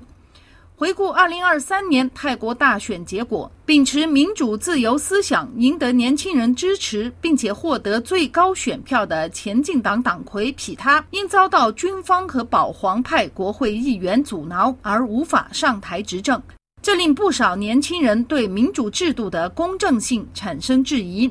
[0.78, 16.40] 回顾二零二三年泰国大选结果，秉持民主自由思想、赢得年轻人支持，并且获得最高选票的前进党党魁匹他，因遭到军方和保皇派国会议员阻挠而无法上台执政，
[16.80, 21.28] 这令不少年轻人对民主制度的公正性产生质疑。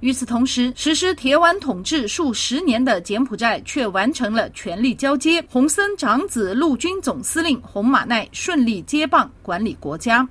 [0.00, 5.42] 与此同时，实施铁腕统治数十年的柬埔寨却完成了权力交接。
[5.48, 10.28] 洪森长子陆军总司令洪马奈顺利接棒管理国家。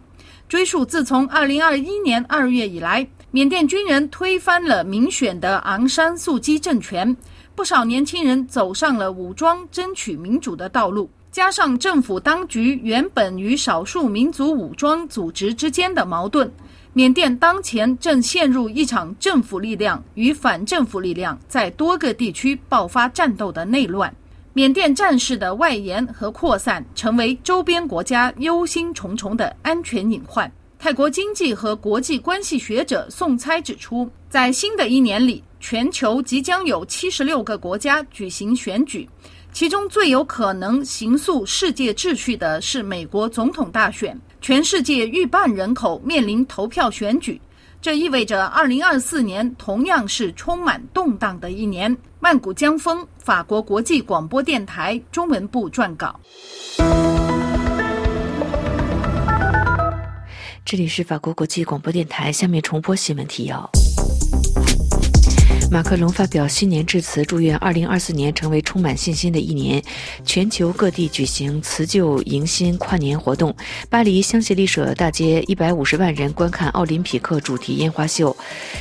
[0.47, 7.15] 追溯自从2021年2月以来，缅甸军人推翻了民选的昂山素基政权，
[7.55, 11.09] 不少年轻人走上了武装争取民主的道路。
[11.31, 16.51] 加上政府当局原本与少数民族武装组织之间的矛盾。
[16.95, 24.13] 缅甸当前正陷入一场政府力量与反政府力量在多个地区爆发战斗的内乱。
[24.53, 30.51] 缅甸战事的外延和扩散，成为周边国家忧心忡忡的安全隐患。
[30.77, 39.09] 泰国经济和国际关系学者宋猜指出，在新的一年里，全球即将有七十六个国家举行选举，
[39.51, 44.15] 其中最有可能形塑世界秩序的是美国总统大选。
[44.43, 47.39] 全世界逾半人口面临投票选举，
[47.81, 51.95] 这意味着二零二四年同样是充满动荡的一年。
[52.19, 56.19] 曼谷江峰，法国国际广播电台中文部撰稿。
[60.65, 63.71] 这里是法国国际广播电台，下面重播新闻提要。
[65.71, 69.81] 马克龙发表新年致辞，祝愿2024年成为充满信心的一年。
[70.23, 73.55] 全球各地举行辞旧迎新跨年活动。
[73.89, 78.35] 巴黎香榭丽舍大街150万人观看奥林匹克主题烟花秀。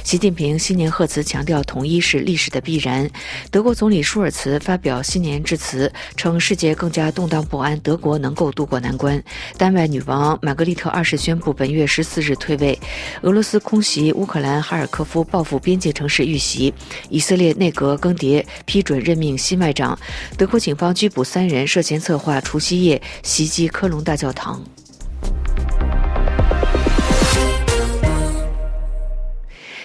[0.05, 3.09] 习近平新年贺词强调，统一是历史的必然。
[3.51, 9.23] 德国总理舒尔茨发表新年致辞，称世界更加动荡不安，德国能够渡过难关。
[9.57, 12.79] 丹麦女王玛格丽特二世宣布本月十四日退位。
[13.23, 16.72] 俄罗斯空袭乌克兰哈尔科夫，报复边境城市遇袭。
[17.09, 19.99] 以色列内阁更迭，批准任命新外长。
[20.37, 24.63] 德国警方拘捕三人，涉嫌策划除夕夜袭击科隆大教堂。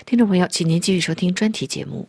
[0.06, 2.08] 听众朋友，请您继续收听专题节目。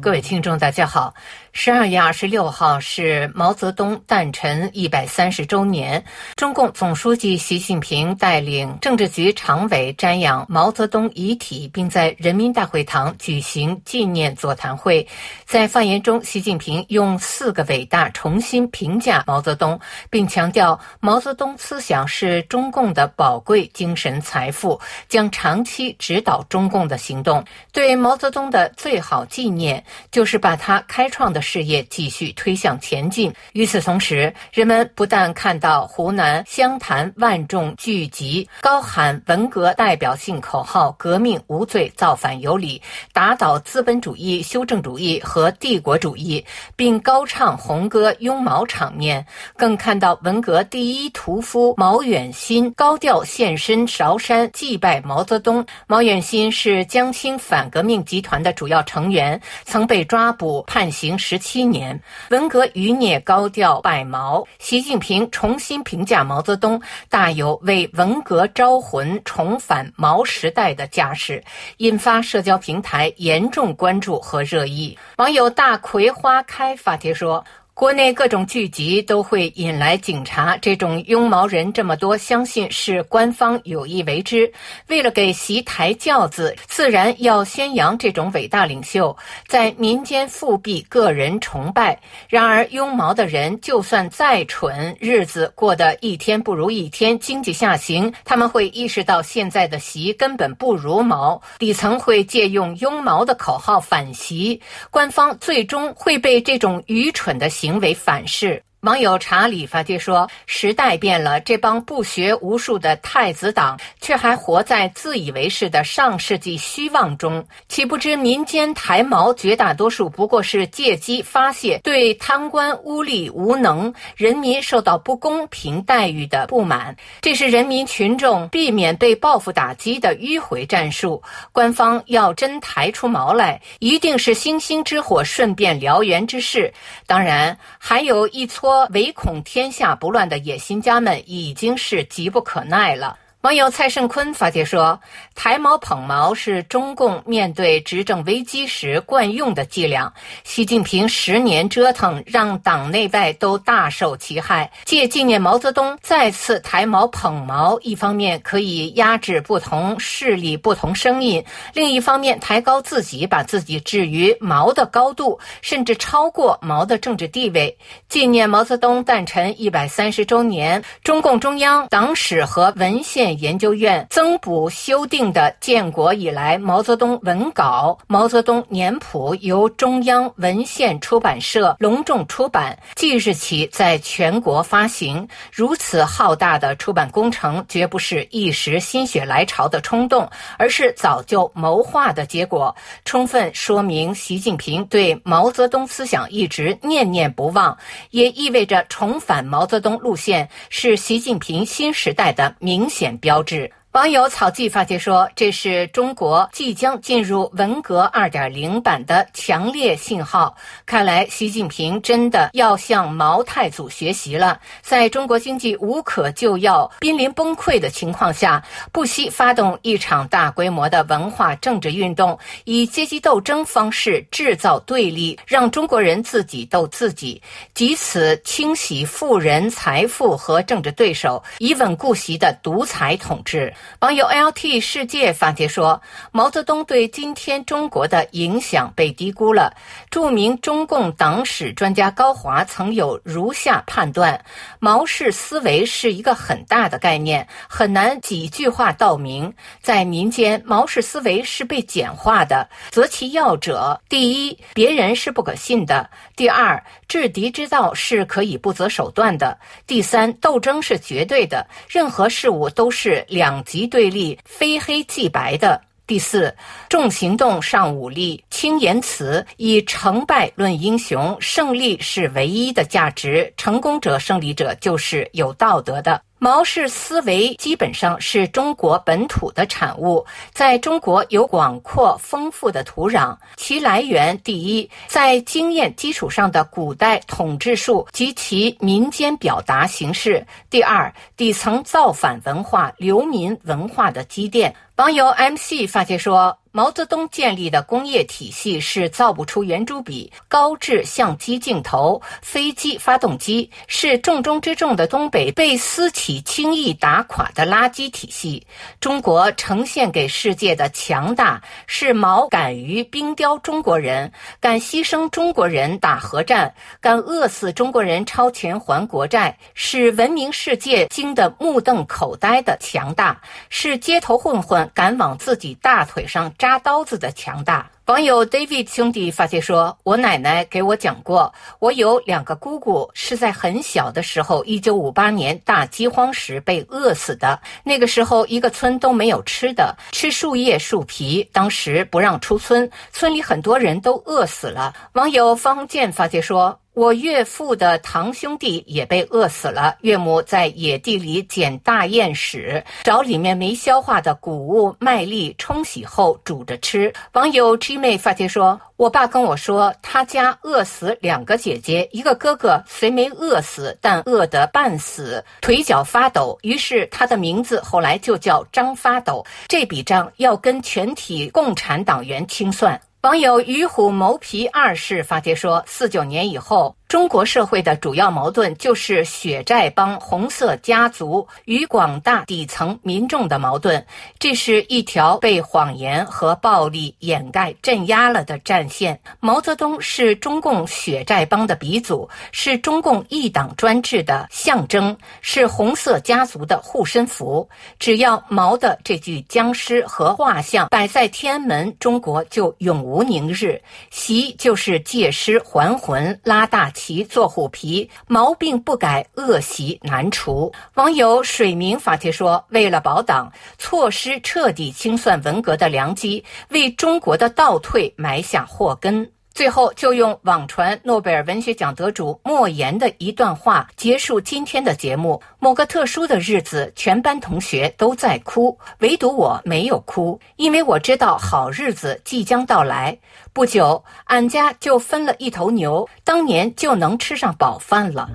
[0.00, 1.14] 各位听众，大家好。
[1.54, 6.02] 十二月二十六号是毛泽东诞辰一百三十周年。
[6.34, 15.06] 中共总书记习近平带领政治局常委瞻仰毛泽东遗体，并在人民大会堂举行纪念座谈会。
[15.44, 27.44] 在发言中，习近平用四个伟大重新评价毛泽东，并强调毛泽东思想是中共的宝贵精神财富，将长期指导中共的行动。
[27.72, 31.41] 对毛泽东的最好纪念，就是把他开创的。
[31.42, 33.32] 事业继续推向前进。
[33.52, 42.80] 与此同时，人们不但看到湖南湘潭万众聚集，高喊文革代表性口号“革命无罪，造反有理”，
[43.12, 46.44] 打倒资本主义、修正主义和帝国主义，
[46.76, 49.26] 并高唱红歌拥毛场面，
[49.56, 55.66] 更看到文革第一屠夫毛远新高调现身韶山祭拜毛泽东。
[55.86, 61.18] 毛远新是江青反革命集团的主要成员，曾被抓捕判刑。
[61.32, 71.42] 十七年，文革余孽高调拜毛，习近平重新评价毛泽东，大有为文革招魂、重返毛时代的架势，
[71.78, 74.98] 引发社交平台严重关注和热议。
[75.16, 77.42] 网友大葵花开发帖说。
[77.82, 84.48] 国内各种聚集都会引来警察，这种拥毛人这么多，相信是官方有意为之。
[84.86, 89.16] 为了给习抬轿子，自然要宣扬这种伟大领袖，
[89.48, 91.98] 在民间复辟个人崇拜。
[92.28, 107.50] 然而，拥毛的人就算再蠢，日子过得一天不如一天，经济下行，他们会意识到现在的习根本不如毛，底层会借用拥毛的口号反习，官方最终会被这种愚蠢的。
[107.50, 108.62] 行成为反噬。
[108.82, 126.96] 网友查理发帖说：“时代变了，这帮不学无术的太子党却还活在自以为是的上世纪虚妄中，岂不知民间抬毛绝大多数不过是借机发泄对贪官污吏无能、人民受到不公平待遇的不满。
[127.20, 131.22] 这是人民群众避免被报复打击的迂回战术。
[131.52, 136.74] 官方要真抬出毛来，一定是星星之火顺便燎原之势。
[137.06, 143.18] 当然，还有一撮。”唯恐天下不乱的野心家们已经是急不可耐了。
[143.42, 145.00] 网友蔡胜坤发帖说
[145.34, 150.12] ：“抬毛捧毛是中共面对执政危机时惯用的伎俩。
[150.44, 154.70] 习近平十年折腾，让党内外都大受其害。
[154.84, 161.42] 借纪念毛泽东再次抬毛捧毛，一方面可以压制不同势力、不同声音；
[161.74, 167.76] 另一方面抬高自己，把自己置于毛的高度，甚至超过毛的政治地位。
[168.08, 185.28] 纪念毛泽东诞辰一百三十周年，中共中央党史和文献。”研究院增补修订的建国以来毛泽东文稿《毛泽东年谱》由中央文献出版社隆重出版，即日起在全国发行。
[185.52, 190.28] 如此浩大的出版工程，绝不是一时心血来潮的冲动，
[190.58, 192.74] 而是早就谋划的结果，
[193.04, 197.76] 充分说明习近平对毛泽东思想一直念念不忘，
[198.10, 203.12] 也意味着重返毛泽东路线是习近平新时代的明显。
[203.22, 203.70] 标志。
[203.92, 210.56] 网友草记发帖说：“这是中国即将进入文革2.0版的强烈信号。
[210.86, 227.42] 看来习近平真的要向毛太祖学习了，在中国经济无可救药、濒临崩溃的情况下，不惜发动一场大规模的文化政治运动，以阶级斗争方式制造对立，让中国人自己斗自己，
[227.76, 233.70] 以此清洗富人财富和政治对手，以稳固习的独裁统治。”
[234.00, 239.72] 网友 LT 世界发帖说：“毛泽东对今天中国的影响被低估了。
[240.10, 244.44] 著名中共党史专家高华曾有如下判断：
[244.78, 249.54] 毛氏思维是一个很大的概念，很难几句话道明。
[249.80, 252.68] 在民间，毛氏思维是被简化的。
[252.90, 256.04] 择其要者，第一，别人是不可信的；
[256.34, 259.56] 第二，制敌之道是可以不择手段的；
[259.86, 265.80] 第三，斗争是绝对的，任何事物都是两。”极对立，非黑即白的。
[266.06, 266.54] 第四，
[266.90, 273.50] 重行动，尚武力，轻言辞，以成败论英雄，胜利是唯一的价值。
[273.56, 276.20] 成功者、胜利者就是有道德的。
[276.42, 283.36] 毛氏思维基本上是中国本土的产物，在中国有广阔丰富的土壤。
[283.56, 294.74] 其来源第一，在经验基础上的古代统治术及其民间表达形式；第二，底层造反文化、流民文化的积淀。
[294.96, 296.58] 网友 MC 发帖说。
[296.74, 308.66] 毛泽东建立的工业体系是造不出圆珠笔、高质相机镜头、飞机发动机，是重中之重的东北被私企轻易打垮的垃圾体系。
[309.00, 323.38] 中国呈现给世界的强大，是毛敢于冰雕中国人，敢牺牲中国人打核战，敢饿死中国人超前还国债，是文明世界惊得目瞪口呆的强大，
[323.68, 326.52] 是街头混混敢往自己大腿上。
[326.58, 327.88] 扎刀子的强大。
[328.06, 337.58] 网友 David 兄弟发帖说：“我奶奶给我讲过，我有两个姑姑是在很小的时候，一九五八年大饥荒时被饿死的。
[337.84, 341.48] 那个时候，一个村都没有吃的，吃树叶树皮。
[341.52, 346.76] 当时不让出村，村里很多人都饿死了。”网友方健发帖说。
[346.94, 349.96] 我岳父的堂兄弟也被饿死了。
[350.02, 357.10] 岳母在野地里捡大雁屎，找里面没消化的谷物麦粒冲洗后煮着吃。
[357.32, 366.58] 网友 G 妹发帖说：“我爸跟我说，他家饿死两个姐姐，一个哥哥虽没饿死，但饿得半死，腿脚发抖。
[366.60, 369.42] 于是他的名字后来就叫张发抖。
[369.66, 384.02] 这笔账要跟全体共产党员清算。”网友与虎谋皮二世发帖说：“四九年以后。”中国社会的主要矛盾就是血债帮、红色家族与广大底层民众的矛盾。
[384.38, 389.20] 这是一条被谎言和暴力掩盖、镇压了的战线。
[389.40, 397.68] 毛泽东是中共血债帮的鼻祖，是中共一党专制的象征，是红色家族的护身符。
[397.98, 403.78] 只要毛的这具僵尸和画像摆在天安门，中国就永无宁日。
[404.08, 406.90] 习就是借尸还魂，拉大。
[407.04, 410.72] 皮做虎皮，毛病不改，恶习难除。
[410.94, 425.40] 网友水明发帖说：“为了保党，错失彻底清算文革的良机，为中国的倒退埋下祸根。”最后，就用网传诺贝尔文学奖得主莫言的一段话结束今天的节目。
[425.58, 433.16] 某个特殊的日子，全班同学都在哭，唯独我没有哭，因为我知道好日子即将到来。
[433.52, 438.30] 不久，俺家就分了一头牛，当年就能吃上饱饭了。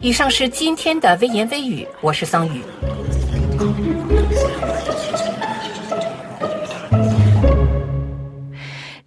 [0.00, 2.62] 以上是今天的微言微语，我是桑宇。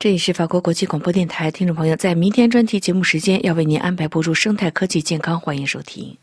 [0.01, 6.17] 这里是法国国际广播电台，听众朋友，在明天专题节目时间要为您安排播出生态科技健康，欢迎收听。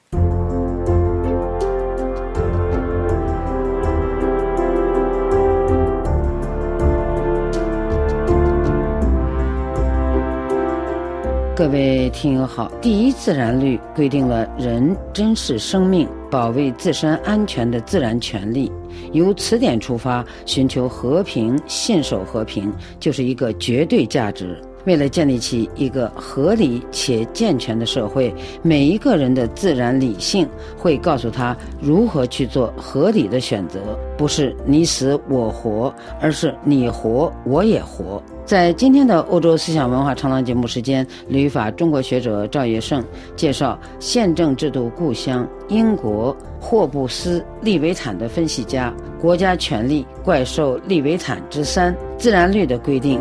[11.58, 18.70] 各位听友好，第一自然律规定了人珍视生命、保卫自身安全的自然权利。
[19.10, 24.56] 由此点出发，寻求和平、信守和平，就是一个绝对价值。
[24.88, 33.78] 为了建立起一个合理且健全的社会，每一个人的自然理性会告诉他如何去做合理的选择，
[34.16, 38.22] 不是你死我活，而是你活我也活。
[38.46, 43.04] 在今天的欧洲思想文化长廊节目时间，旅法中国学者赵业胜
[43.36, 53.20] 介绍宪政制度故乡英国霍布斯利维坦的分析家《国家权力怪兽利维坦之三：自然律的规定》。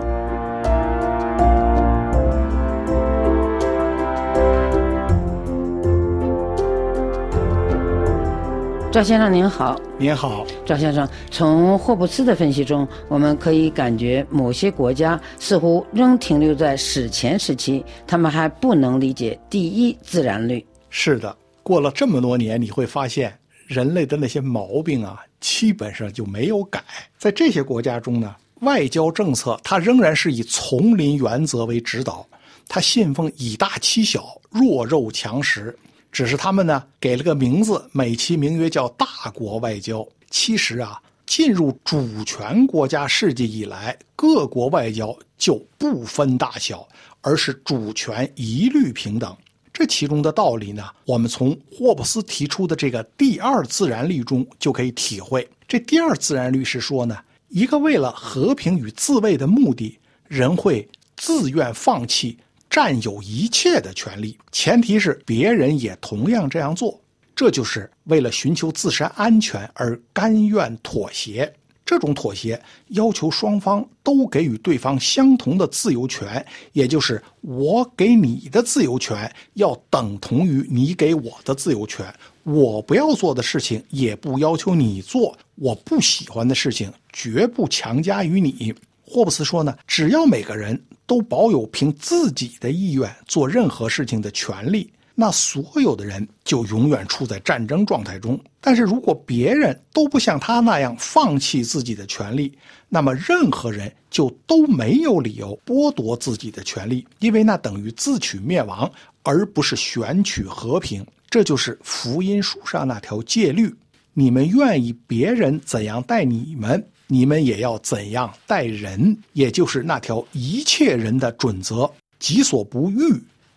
[8.89, 11.07] 赵先生您好，您好，赵先生。
[11.29, 20.65] 从霍布斯的分析中，我们可以感觉某些国家似乎仍停留在史前时期，他们还不能理解第一自然律。
[20.89, 26.81] 是的，过了这么多年，你会发现人类的那些毛病啊，基本上就没有改。
[27.19, 32.25] 在这些国家中呢，外交政策它仍然是以丛林原则为指导，
[32.69, 35.77] 它信奉以大欺小、弱肉强食。
[36.11, 40.07] 只是他们呢给了个名字，美其名曰叫“大国外交”。
[40.29, 46.87] 其实啊，进入主权国家世界以来，各国外交就不分大小，
[47.21, 49.35] 而是主权一律平等。
[49.71, 55.47] 这其中的道理呢，我们从霍布斯提出的这个第二自然律中就可以体会。
[55.67, 57.15] 这第二自然律是说呢，
[57.49, 62.37] 一个为了和平与自卫的目的，人会自愿放弃。
[62.77, 67.01] 占有一切的权利，前提是别人也同样这样做。
[67.35, 71.51] 这就是为了寻求自身安全而甘愿妥协。
[71.83, 82.05] 这种妥协要求双方都给予对方相同的自由权，也就是我给你的自由权要等同于你给我的自由权。
[82.43, 88.71] 我不要做的事情也不要求你做，我不喜欢的事情绝不强加于你。
[89.07, 90.79] 霍布斯说呢，只要每个人。
[91.07, 98.37] 都保有凭自己的意愿做任何事情的权利，那所有的人就永远处在战争状态中。
[98.59, 102.51] 但是如果别人都不像他那样放弃自己的权利，
[102.89, 108.91] 那么任何人就都没有理由剥夺自己的权利，因为那等于自取灭亡，
[109.23, 111.07] 而不是选取和平。
[111.29, 113.73] 这就是福音书上那条戒律：
[114.13, 116.85] 你们愿意别人怎样待你们。
[117.07, 121.89] 你们也要怎样待人，也就是那条一切人的准则：
[122.19, 122.99] 己所不欲，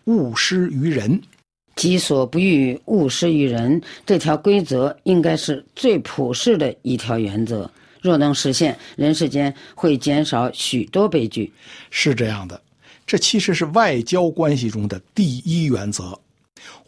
[0.05, 1.21] 勿施于人。
[1.75, 3.81] 己所不欲，勿施于人。
[4.05, 7.69] 这条规则应该是最普世的一条原则。
[8.01, 11.51] 若能实现，人世间会减少许多悲剧。
[11.89, 12.59] 是这样的，
[13.05, 16.17] 这其实是外交关系中的第一原则。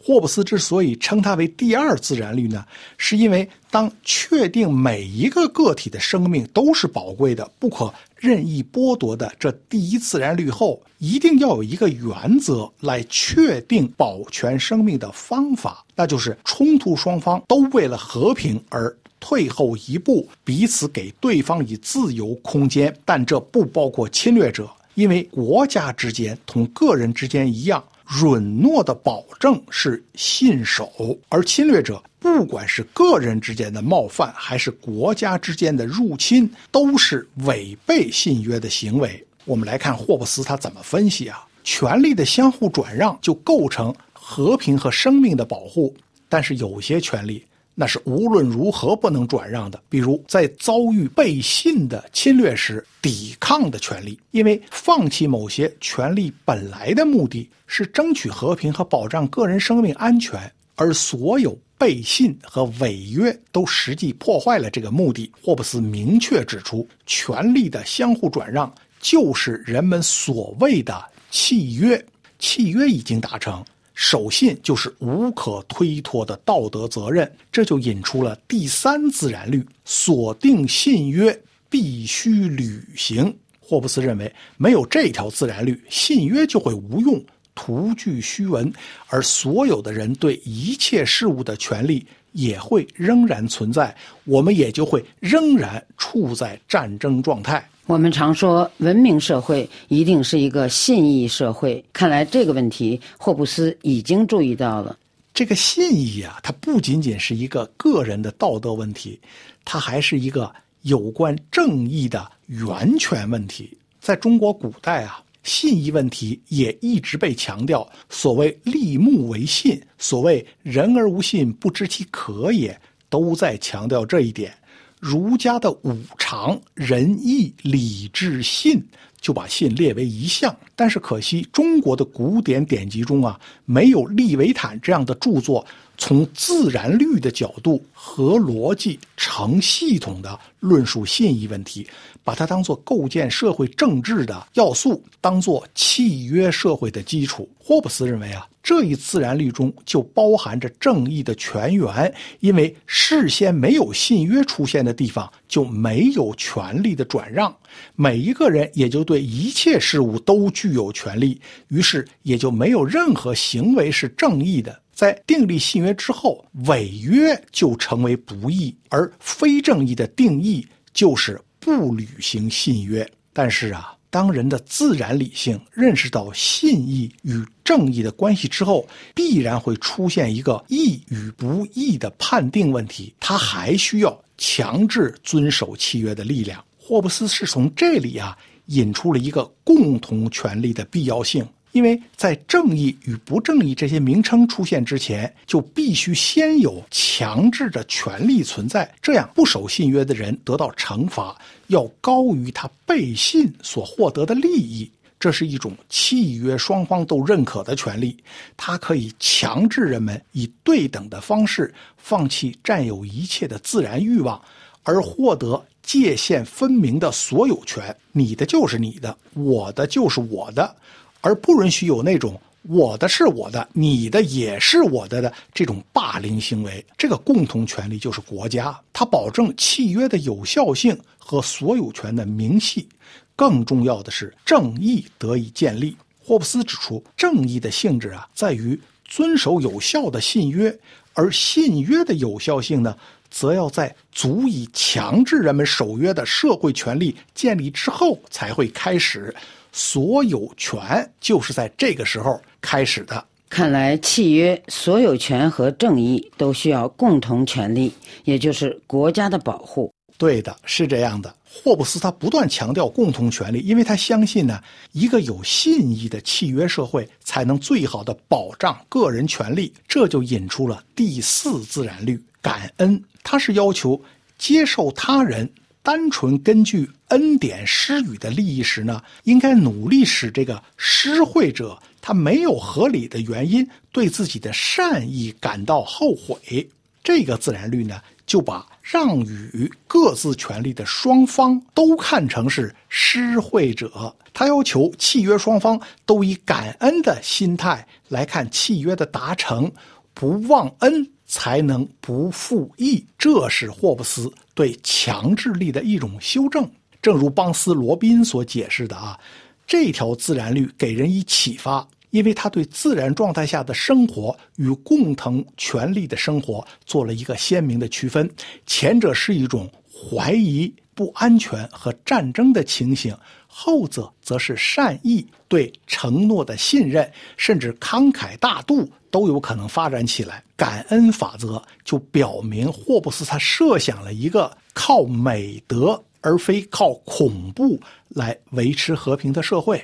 [0.06, 2.62] 霍布斯之所以称它为第二自然律呢，
[2.98, 27.82] 是因为当确定每一个个体的生命都是宝贵的、不可任意剥夺的这第一自然律后，一定要有一个原则来确定保全生命的方法，那就是冲突双方都为了和平而退后一步，彼此给对方以自由空间，但这不包括侵略者，因为国家之间同个人之间一样。
[28.22, 39.24] 允诺的保证是信守，而侵略者不管是个人之间的冒犯，还是国家之间的入侵，都是违背信约的行为。
[39.44, 41.46] 我们来看霍布斯他怎么分析啊？
[41.64, 45.94] 权力的相互转让就构成和平和生命的保护，
[46.28, 47.44] 但是有些权利
[47.74, 49.82] 那是无论如何不能转让的。
[49.88, 54.18] 比如在遭遇背信的侵略时，抵抗的权利。
[54.30, 60.40] 因为放弃某些权利本来的目的是争取和平和保障个人生命安全，
[60.76, 65.30] 而所有背信和违约都实际破坏了这个目的。
[65.42, 72.02] 霍布斯明确指出，权利的相互转让就是人们所谓的契约。
[72.38, 73.64] 契约已经达成。
[73.94, 81.40] 守信就是无可推脱的道德责任，这就引出了第三自然律：锁定信约
[81.70, 83.34] 必须履行。
[83.60, 87.24] 霍布斯认为，没有这条自然律，信约就会无用，
[87.54, 88.70] 徒具虚文，
[89.06, 97.66] 而所有的人对一切事物的权利也会仍然存在，我们也就会仍然处在战争状态。
[97.86, 101.84] 我们常说，文明社会一定是一个信义社会。
[101.92, 104.98] 看来这个问题，霍布斯已经注意到了。
[105.34, 109.20] 这个信义啊，它不仅仅是一个个人的道德问题，
[109.66, 113.76] 它还是一个有关正义的源泉问题。
[114.00, 117.86] 在中国古代啊，信义问题也一直被强调。
[118.08, 122.80] 所谓“立木为信”，所谓“人而无信，不知其可也”，
[123.10, 124.56] 都在强调这一点。
[125.04, 128.82] 儒家的五常仁义礼智信，
[129.20, 130.56] 就把信列为一项。
[130.74, 135.62] 但是可惜，中国的古典典籍中啊，没有利维坦这样的著作，
[135.98, 141.86] 从自然律的角度和逻辑成系统的论述信义问题，
[142.22, 147.46] 把它当做构建社会政治的要素，当做契约社会的基础。
[147.62, 148.48] 霍布斯认为啊。
[148.64, 157.54] 这一自然律中就包含着正义的泉源，因为事先没有信约出现的地方就没有权利的转让，
[157.94, 161.38] 每一个人也就对一切事物都具有权利，
[161.68, 164.80] 于是也就没有任何行为是正义的。
[164.94, 173.06] 在订立信约之后，违约就成为不义，而非正义的定义就是不履行信约。
[173.30, 173.93] 但是啊。
[174.14, 183.12] 当人的自然理性认识到信义与正义的关系之后，必然会出现一个义与不义的判定问题。
[183.18, 186.64] 他还需要强制遵守契约的力量。
[186.78, 191.44] 霍布斯是从这里啊引出了一个共同权利的必要性。
[191.74, 204.88] 因为在正义与不正义这些名称出现之前，就必须先有强制的权利存在，这样不守信约的人得到惩罚要高于他背信所获得的利益。
[205.18, 208.16] 这是一种契约双方都认可的权利，
[208.56, 214.40] 它可以强制人们以对等的方式放弃占有一切的自然欲望，
[214.84, 217.96] 而获得界限分明的所有权。
[218.12, 220.76] 你的就是你的，我的就是我的。
[221.24, 226.84] 而不允许有那种我的是我的，你的也是我的的这种霸凌行为。
[226.98, 232.86] 这个共同权利就是国家，它保证契约的有效性和所有权的明细。
[233.34, 235.96] 更重要的是，正义得以建立。
[236.22, 240.78] 霍布斯指出，正义的性质啊，在于遵守有效的信约，
[241.14, 242.94] 而信约的有效性呢，
[243.30, 249.34] 则要在足以强制人们守约的社会权利建立之后才会开始。
[249.76, 253.22] 所有权就是在这个时候开始的。
[253.50, 259.92] 看来，契约、所有权和正义都需要共同权利，也就是国家的保护。
[260.16, 261.34] 对的，是这样的。
[261.44, 264.60] 霍布斯他不断强调共同权利，因为他相信呢，
[264.92, 269.72] 一个有信义的契约社会才能最好的保障个人权利。
[269.88, 273.02] 这就引出了第四自然律——感恩。
[273.24, 274.00] 它是要求
[274.38, 275.50] 接受他人。
[275.84, 286.66] 单纯根据恩典施予的利益时呢，应该努力使这个施惠者他没有合理的原因对自己的善意感到后悔。
[287.02, 294.16] 这个自然律呢，就把让与各自权利的双方都看成是施惠者。
[294.32, 299.70] 他要求契约双方都以感恩的心态来看契约的达成，
[300.14, 301.06] 不忘恩。
[301.26, 306.68] 才能不负义，这是霍布斯对强制力的一种修正。
[307.02, 309.18] 正如邦斯·罗宾所解释的啊，
[309.66, 318.30] 这条自然律给人以启发，因为他对自然状态下的生活与共同权利的生活做了一个鲜明的区分。
[318.66, 323.14] 前者是一种怀疑、不安全和战争的情形。
[323.56, 330.42] 后者则是善意对承诺的信任，甚至慷慨大度都有可能发展起来。
[330.56, 339.80] 感恩法则就表明，霍布斯他设想了一个靠美德而非靠恐怖来维持和平的社会。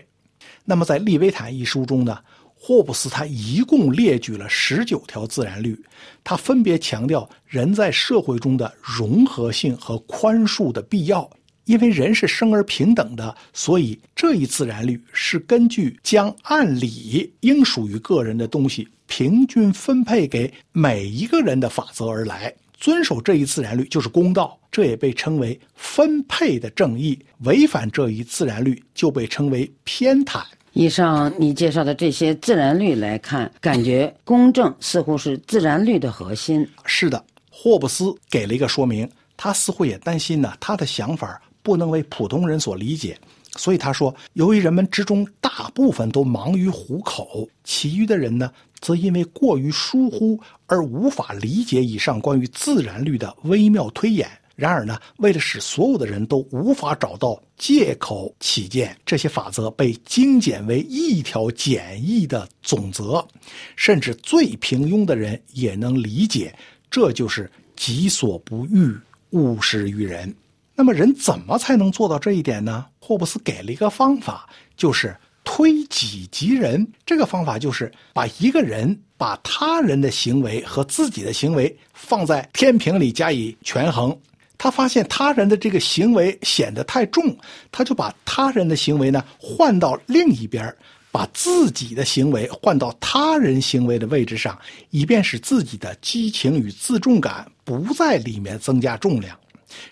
[0.65, 2.19] 那么，在《利维坦》一书中呢，
[2.57, 5.81] 霍布斯他一共列举了十九条自然律，
[6.25, 11.31] 他分别强调人在社会中的融合性和宽恕的必要。
[11.67, 22.55] 因为人是生而平等的，所以这一自然律是根据将按理应属于个人的东西平均分配给每一个人的法则而来。
[22.79, 27.19] 遵守这一自然律就是公道，这也被称为分配的正义。
[27.41, 30.45] 违反这一自然律就被称为偏袒。
[30.75, 36.67] 以上你介绍的这些自然律来看，感觉公正似乎是自然律的核心。
[36.85, 41.43] 是的，霍布斯给了一个说明，他似乎也担心呢，他的想法。
[41.63, 43.19] 不能为普通人所理解，
[43.57, 48.51] 所以他说，由于人们之中大部分都忙于糊口，其余的人呢，
[48.81, 54.29] 则因为过于疏忽而无法理解以上关于自然律的微妙推演。
[54.57, 63.27] 然而呢，为了使所有的人都无法找到借口起见，这些法则被精简为一条简易的总则，
[63.75, 66.55] 甚至最平庸的人也能理解。
[66.91, 68.95] 这就是己所不欲，
[69.31, 70.35] 勿施于人。
[70.75, 72.85] 那么人怎么才能做到这一点呢？
[72.99, 75.17] 霍布斯给了一个方法，就是
[75.53, 76.87] 推己及人。
[77.05, 84.17] 这个方法就是把一个人把他人的行为和自己的行为放在天平里加以权衡。
[84.57, 87.37] 他发现他人的这个行为显得太重，
[87.73, 90.73] 他就把他人的行为呢换到另一边，
[91.11, 94.57] 把自己的行为换到他人行为的位置上，
[94.91, 99.37] 以便使自己的激情与自重感不在里面增加重量。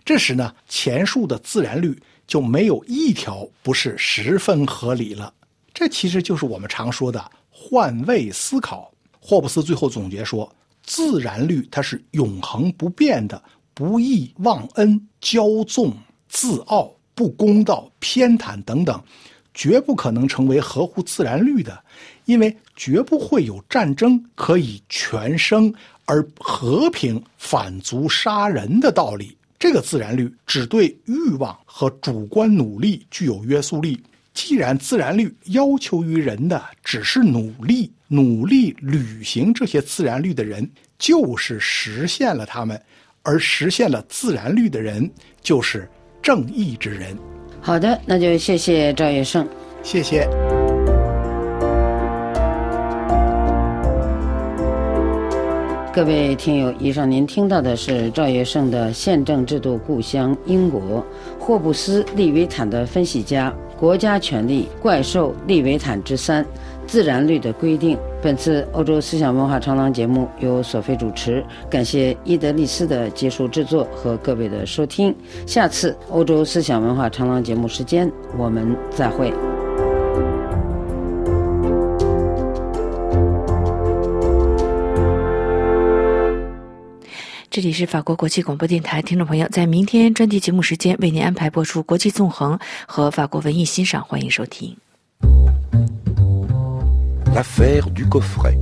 [0.05, 5.35] 这时呢，前述的自然律就没有一条不是十分合理了。
[5.79, 8.93] 这其实就是我们常说的换位思考。
[9.21, 10.53] 霍布斯最后总结说，
[10.83, 13.41] 自然律它是永恒不变的，
[13.75, 15.97] 不义忘恩、骄纵、
[16.29, 19.01] 自傲、不公道、偏袒等等，
[19.55, 21.81] 绝不可能成为合乎自然律的，
[22.25, 25.73] 因为绝不会有战争可以全生
[26.07, 29.33] 而和平反族杀人的道理。
[29.61, 33.97] 这个自然律只对欲望和主观努力具有约束力。
[34.39, 42.81] 既然自然律要求于人的只是努力，努力履行这些自然律的人就是实现了他们，
[43.25, 45.11] 而实现了自然律的人
[45.43, 45.91] 就是
[46.23, 47.19] 正义之人。
[47.61, 49.45] 好的，那就谢谢赵月胜，
[49.83, 50.25] 谢谢。
[55.93, 61.05] 各位听友，以上您听到的是赵月胜的宪政制度故乡英国，
[61.41, 66.45] 霍布斯利维坦的分析家，国家权力怪兽利维坦之三，
[66.87, 67.97] 自然律的规定。
[68.21, 75.15] 本次欧洲思想文化长廊节目由索菲主持，感谢伊德利斯的技术制作和各位的收听。
[75.47, 79.33] 下次欧洲思想文化长廊节目时间，我们再会。
[87.59, 92.57] 这里是法国国际广播电台，听众朋友，在明天专题节目时间为您安排播出《国际纵横》
[92.87, 94.77] 和法国文艺欣赏，欢迎收听。
[97.35, 98.57] L'affaire du coffret.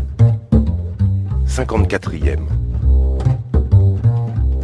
[1.46, 2.40] Cinquante-quatrième.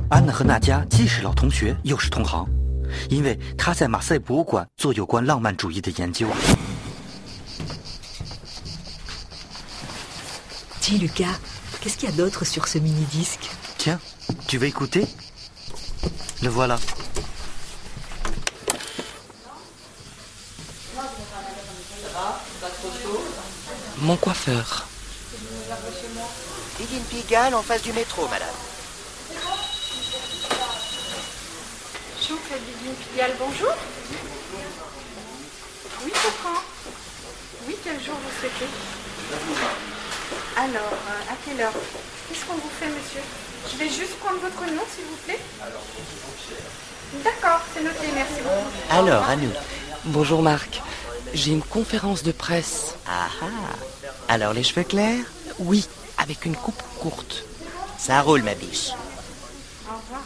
[0.09, 2.49] 安娜和娜迦既是老同学，又是同行，
[3.11, 6.27] 因为她在马赛博物馆做有关浪漫主义的研究。
[10.81, 11.37] Dis Lucas,
[11.83, 13.51] qu'est-ce qu'il y a d'autre sur ce mini disque
[13.83, 13.99] Tiens.
[14.47, 15.05] Tu veux écouter?
[16.41, 16.79] Le voilà.
[23.99, 24.87] Mon coiffeur.
[26.79, 28.55] Higgin Pigalle en face du métro, madame.
[32.21, 33.75] Higgin Pigalle, bonjour.
[36.05, 36.63] Oui, je prends.
[37.67, 38.71] Oui, quel jour vous souhaitez?
[40.57, 41.73] Alors, euh, à quelle heure?
[42.29, 43.23] Qu'est-ce qu'on vous fait, monsieur?
[43.73, 45.41] Je vais juste prendre votre nom, s'il vous plaît.
[47.25, 48.71] D'accord, c'est noté, merci beaucoup.
[48.91, 49.51] Alors, à nous.
[50.05, 50.83] Bonjour Marc.
[51.33, 52.95] J'ai une conférence de presse.
[53.09, 53.47] Ah ah.
[54.29, 55.25] Alors, les cheveux clairs?
[55.59, 55.87] Oui,
[56.19, 57.45] avec une coupe courte.
[57.99, 58.91] Ça roule, ma biche.
[59.89, 60.23] Au revoir.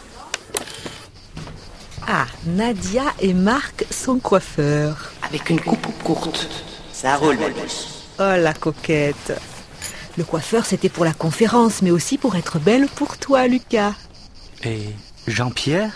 [2.09, 5.12] Ah, Nadia et Marc sont coiffeurs.
[5.22, 6.49] Avec une coupe courte.
[6.92, 7.86] Ça roule, ma biche.
[8.18, 9.32] Oh, la coquette.
[10.18, 13.92] Le coiffeur, c'était pour la conférence, mais aussi pour être belle pour toi, Lucas.
[14.64, 14.80] Et
[15.26, 15.92] Jean-Pierre?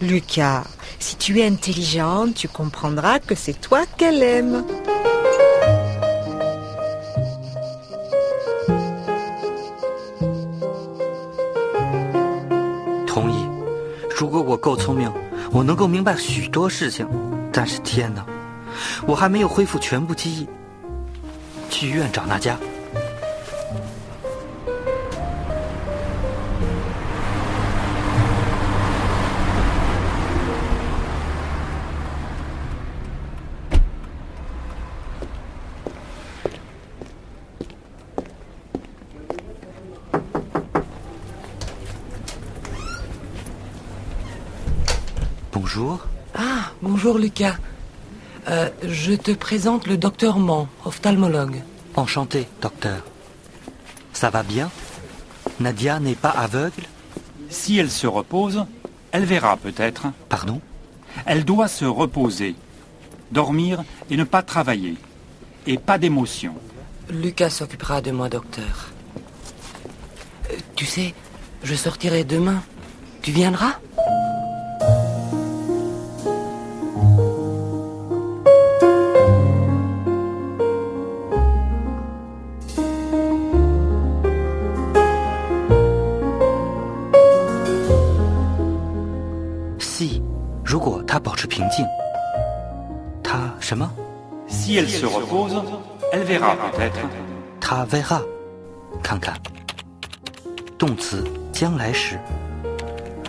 [0.00, 0.64] Lucas,
[0.98, 4.64] si tu es intelligente, tu comprendras que c'est toi qu'elle aime.
[45.80, 46.00] Bonjour.
[46.34, 47.56] Ah, bonjour Lucas.
[48.48, 51.62] Euh, je te présente le docteur Mont, ophtalmologue.
[51.96, 53.02] Enchanté, docteur.
[54.12, 54.70] Ça va bien?
[55.58, 56.82] Nadia n'est pas aveugle?
[57.48, 58.66] Si elle se repose,
[59.10, 60.08] elle verra peut-être.
[60.28, 60.60] Pardon?
[61.24, 62.56] Elle doit se reposer,
[63.32, 64.96] dormir et ne pas travailler.
[65.66, 66.56] Et pas d'émotion.
[67.08, 68.90] Lucas s'occupera de moi, docteur.
[70.50, 71.14] Euh, tu sais,
[71.64, 72.62] je sortirai demain.
[73.22, 73.76] Tu viendras?
[94.69, 95.55] Si elle se repose,
[96.11, 96.99] elle verra peut-être.
[97.59, 98.21] 他 verra，
[99.01, 99.35] 看看，
[100.77, 102.19] 动词将来时。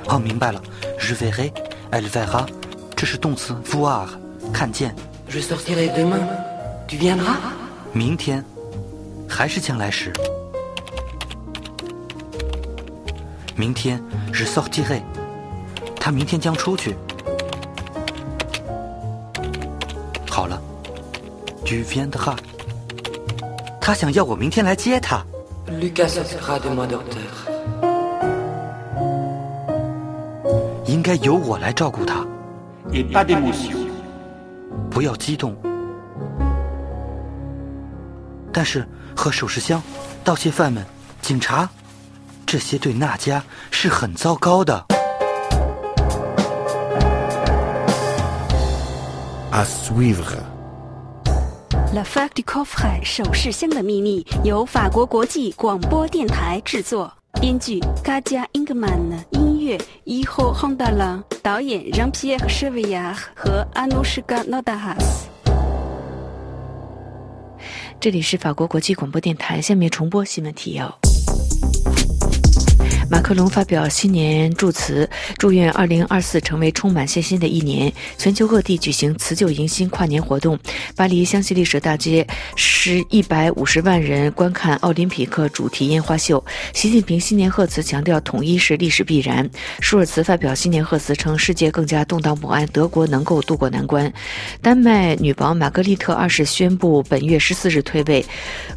[0.09, 0.61] 哦，明白了，
[0.99, 2.47] je verrai，elle verra，
[2.95, 4.07] 这是动词 voir，
[4.53, 4.95] 看见。
[5.29, 6.21] Je sortirai demain.
[6.87, 7.37] Tu viendras
[7.93, 8.45] 明天，
[9.29, 10.13] 还是将来时。
[13.57, 14.01] 明天，
[14.33, 15.03] je sortirai，
[15.99, 16.95] 他明天将出去。
[21.72, 22.36] ，tu viendras，
[23.80, 25.24] 他想要我明天来接他。
[25.68, 27.22] Lucas s'occupera de moi, docteur.
[30.86, 32.26] 应该由我来照顾他
[32.90, 33.78] ，Et pas d'émotion.
[34.90, 35.56] 不要激动。
[38.52, 39.82] 但是和首饰箱、
[40.26, 40.86] 盗窃犯们、
[41.22, 41.70] 警察，
[42.46, 43.42] 这些对娜迦
[43.72, 44.86] 是很糟糕的。
[49.54, 50.51] À suivre.
[51.94, 57.12] La Fac du Coffret 首饰箱的秘密由法国国际广播电台制作，
[57.42, 65.26] 编剧 Kadia Ingman，音乐 e h o Hondala，导演 Jean-Pierre Chevillard 和 Anushka Nodahas。
[68.00, 70.98] 这里是法国国际广播电台，下面重播新闻提要。
[73.12, 75.08] 马克龙发表新年祝词，
[75.38, 77.92] 祝愿2024成为充满信心的一年。
[78.18, 80.58] 全球各地举行辞旧迎新跨年活动。
[80.96, 86.42] 巴黎香榭丽舍大街是一百五十万人观看奥林匹克主题烟花秀。
[86.74, 89.48] 习近平新年贺词强调统一是历史必然。
[89.82, 94.10] 舒尔茨发表新年贺词称，世界更加动荡不安，德国能够渡过难关。
[94.62, 98.26] 丹麦女王玛格丽特二世宣布本月十四日退位。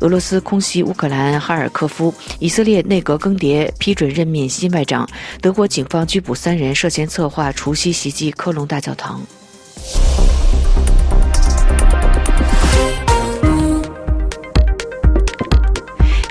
[0.01, 2.12] 俄罗斯空袭乌克兰哈尔科夫。
[2.41, 5.09] 以色列内阁更迭，批准任命新外长。
[5.41, 9.20] 德国警方拘捕三人，涉嫌策划除夕袭击科隆大教堂。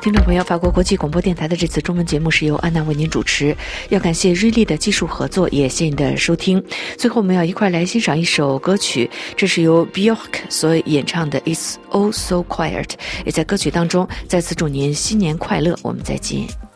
[0.01, 3.55] 听众朋友，法国国际广播电台的这次中文节目是由安娜为您主持，
[3.87, 6.61] 要感谢瑞丽的技术合作，也谢谢您的收听。
[6.97, 12.83] 最后，我们要一块来欣赏一首歌曲，这是由 Bjork 所演唱的《It's All So Quiet》，
[13.25, 16.72] 也在歌曲当中再次祝您新年快乐，我们再见。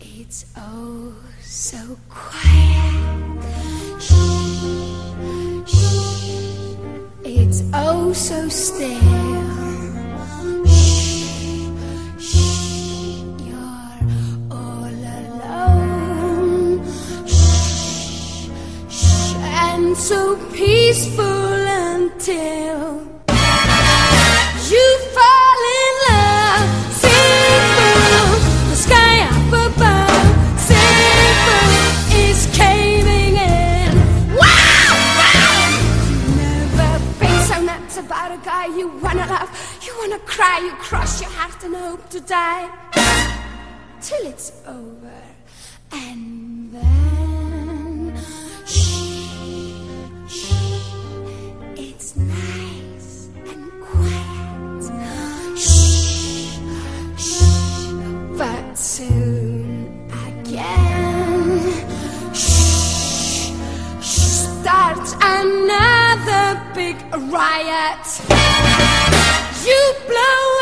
[0.00, 1.78] It's oh so
[2.10, 3.42] quiet.
[3.98, 4.12] Shh,
[5.66, 6.76] shh.
[7.24, 9.27] It's oh so still.
[19.94, 23.02] So peaceful until
[24.70, 24.86] you
[25.16, 26.68] fall in love.
[26.94, 28.30] Simple,
[28.70, 30.60] the sky up above.
[30.60, 31.70] Simple
[32.16, 33.90] is caving in.
[34.36, 35.56] Wow, wow!
[36.08, 39.50] You've never been so nuts about a guy you wanna love.
[39.84, 42.70] You wanna cry, you cross your heart and hope to die
[44.00, 45.27] till it's over,
[67.30, 68.06] riot.
[69.64, 70.57] You blow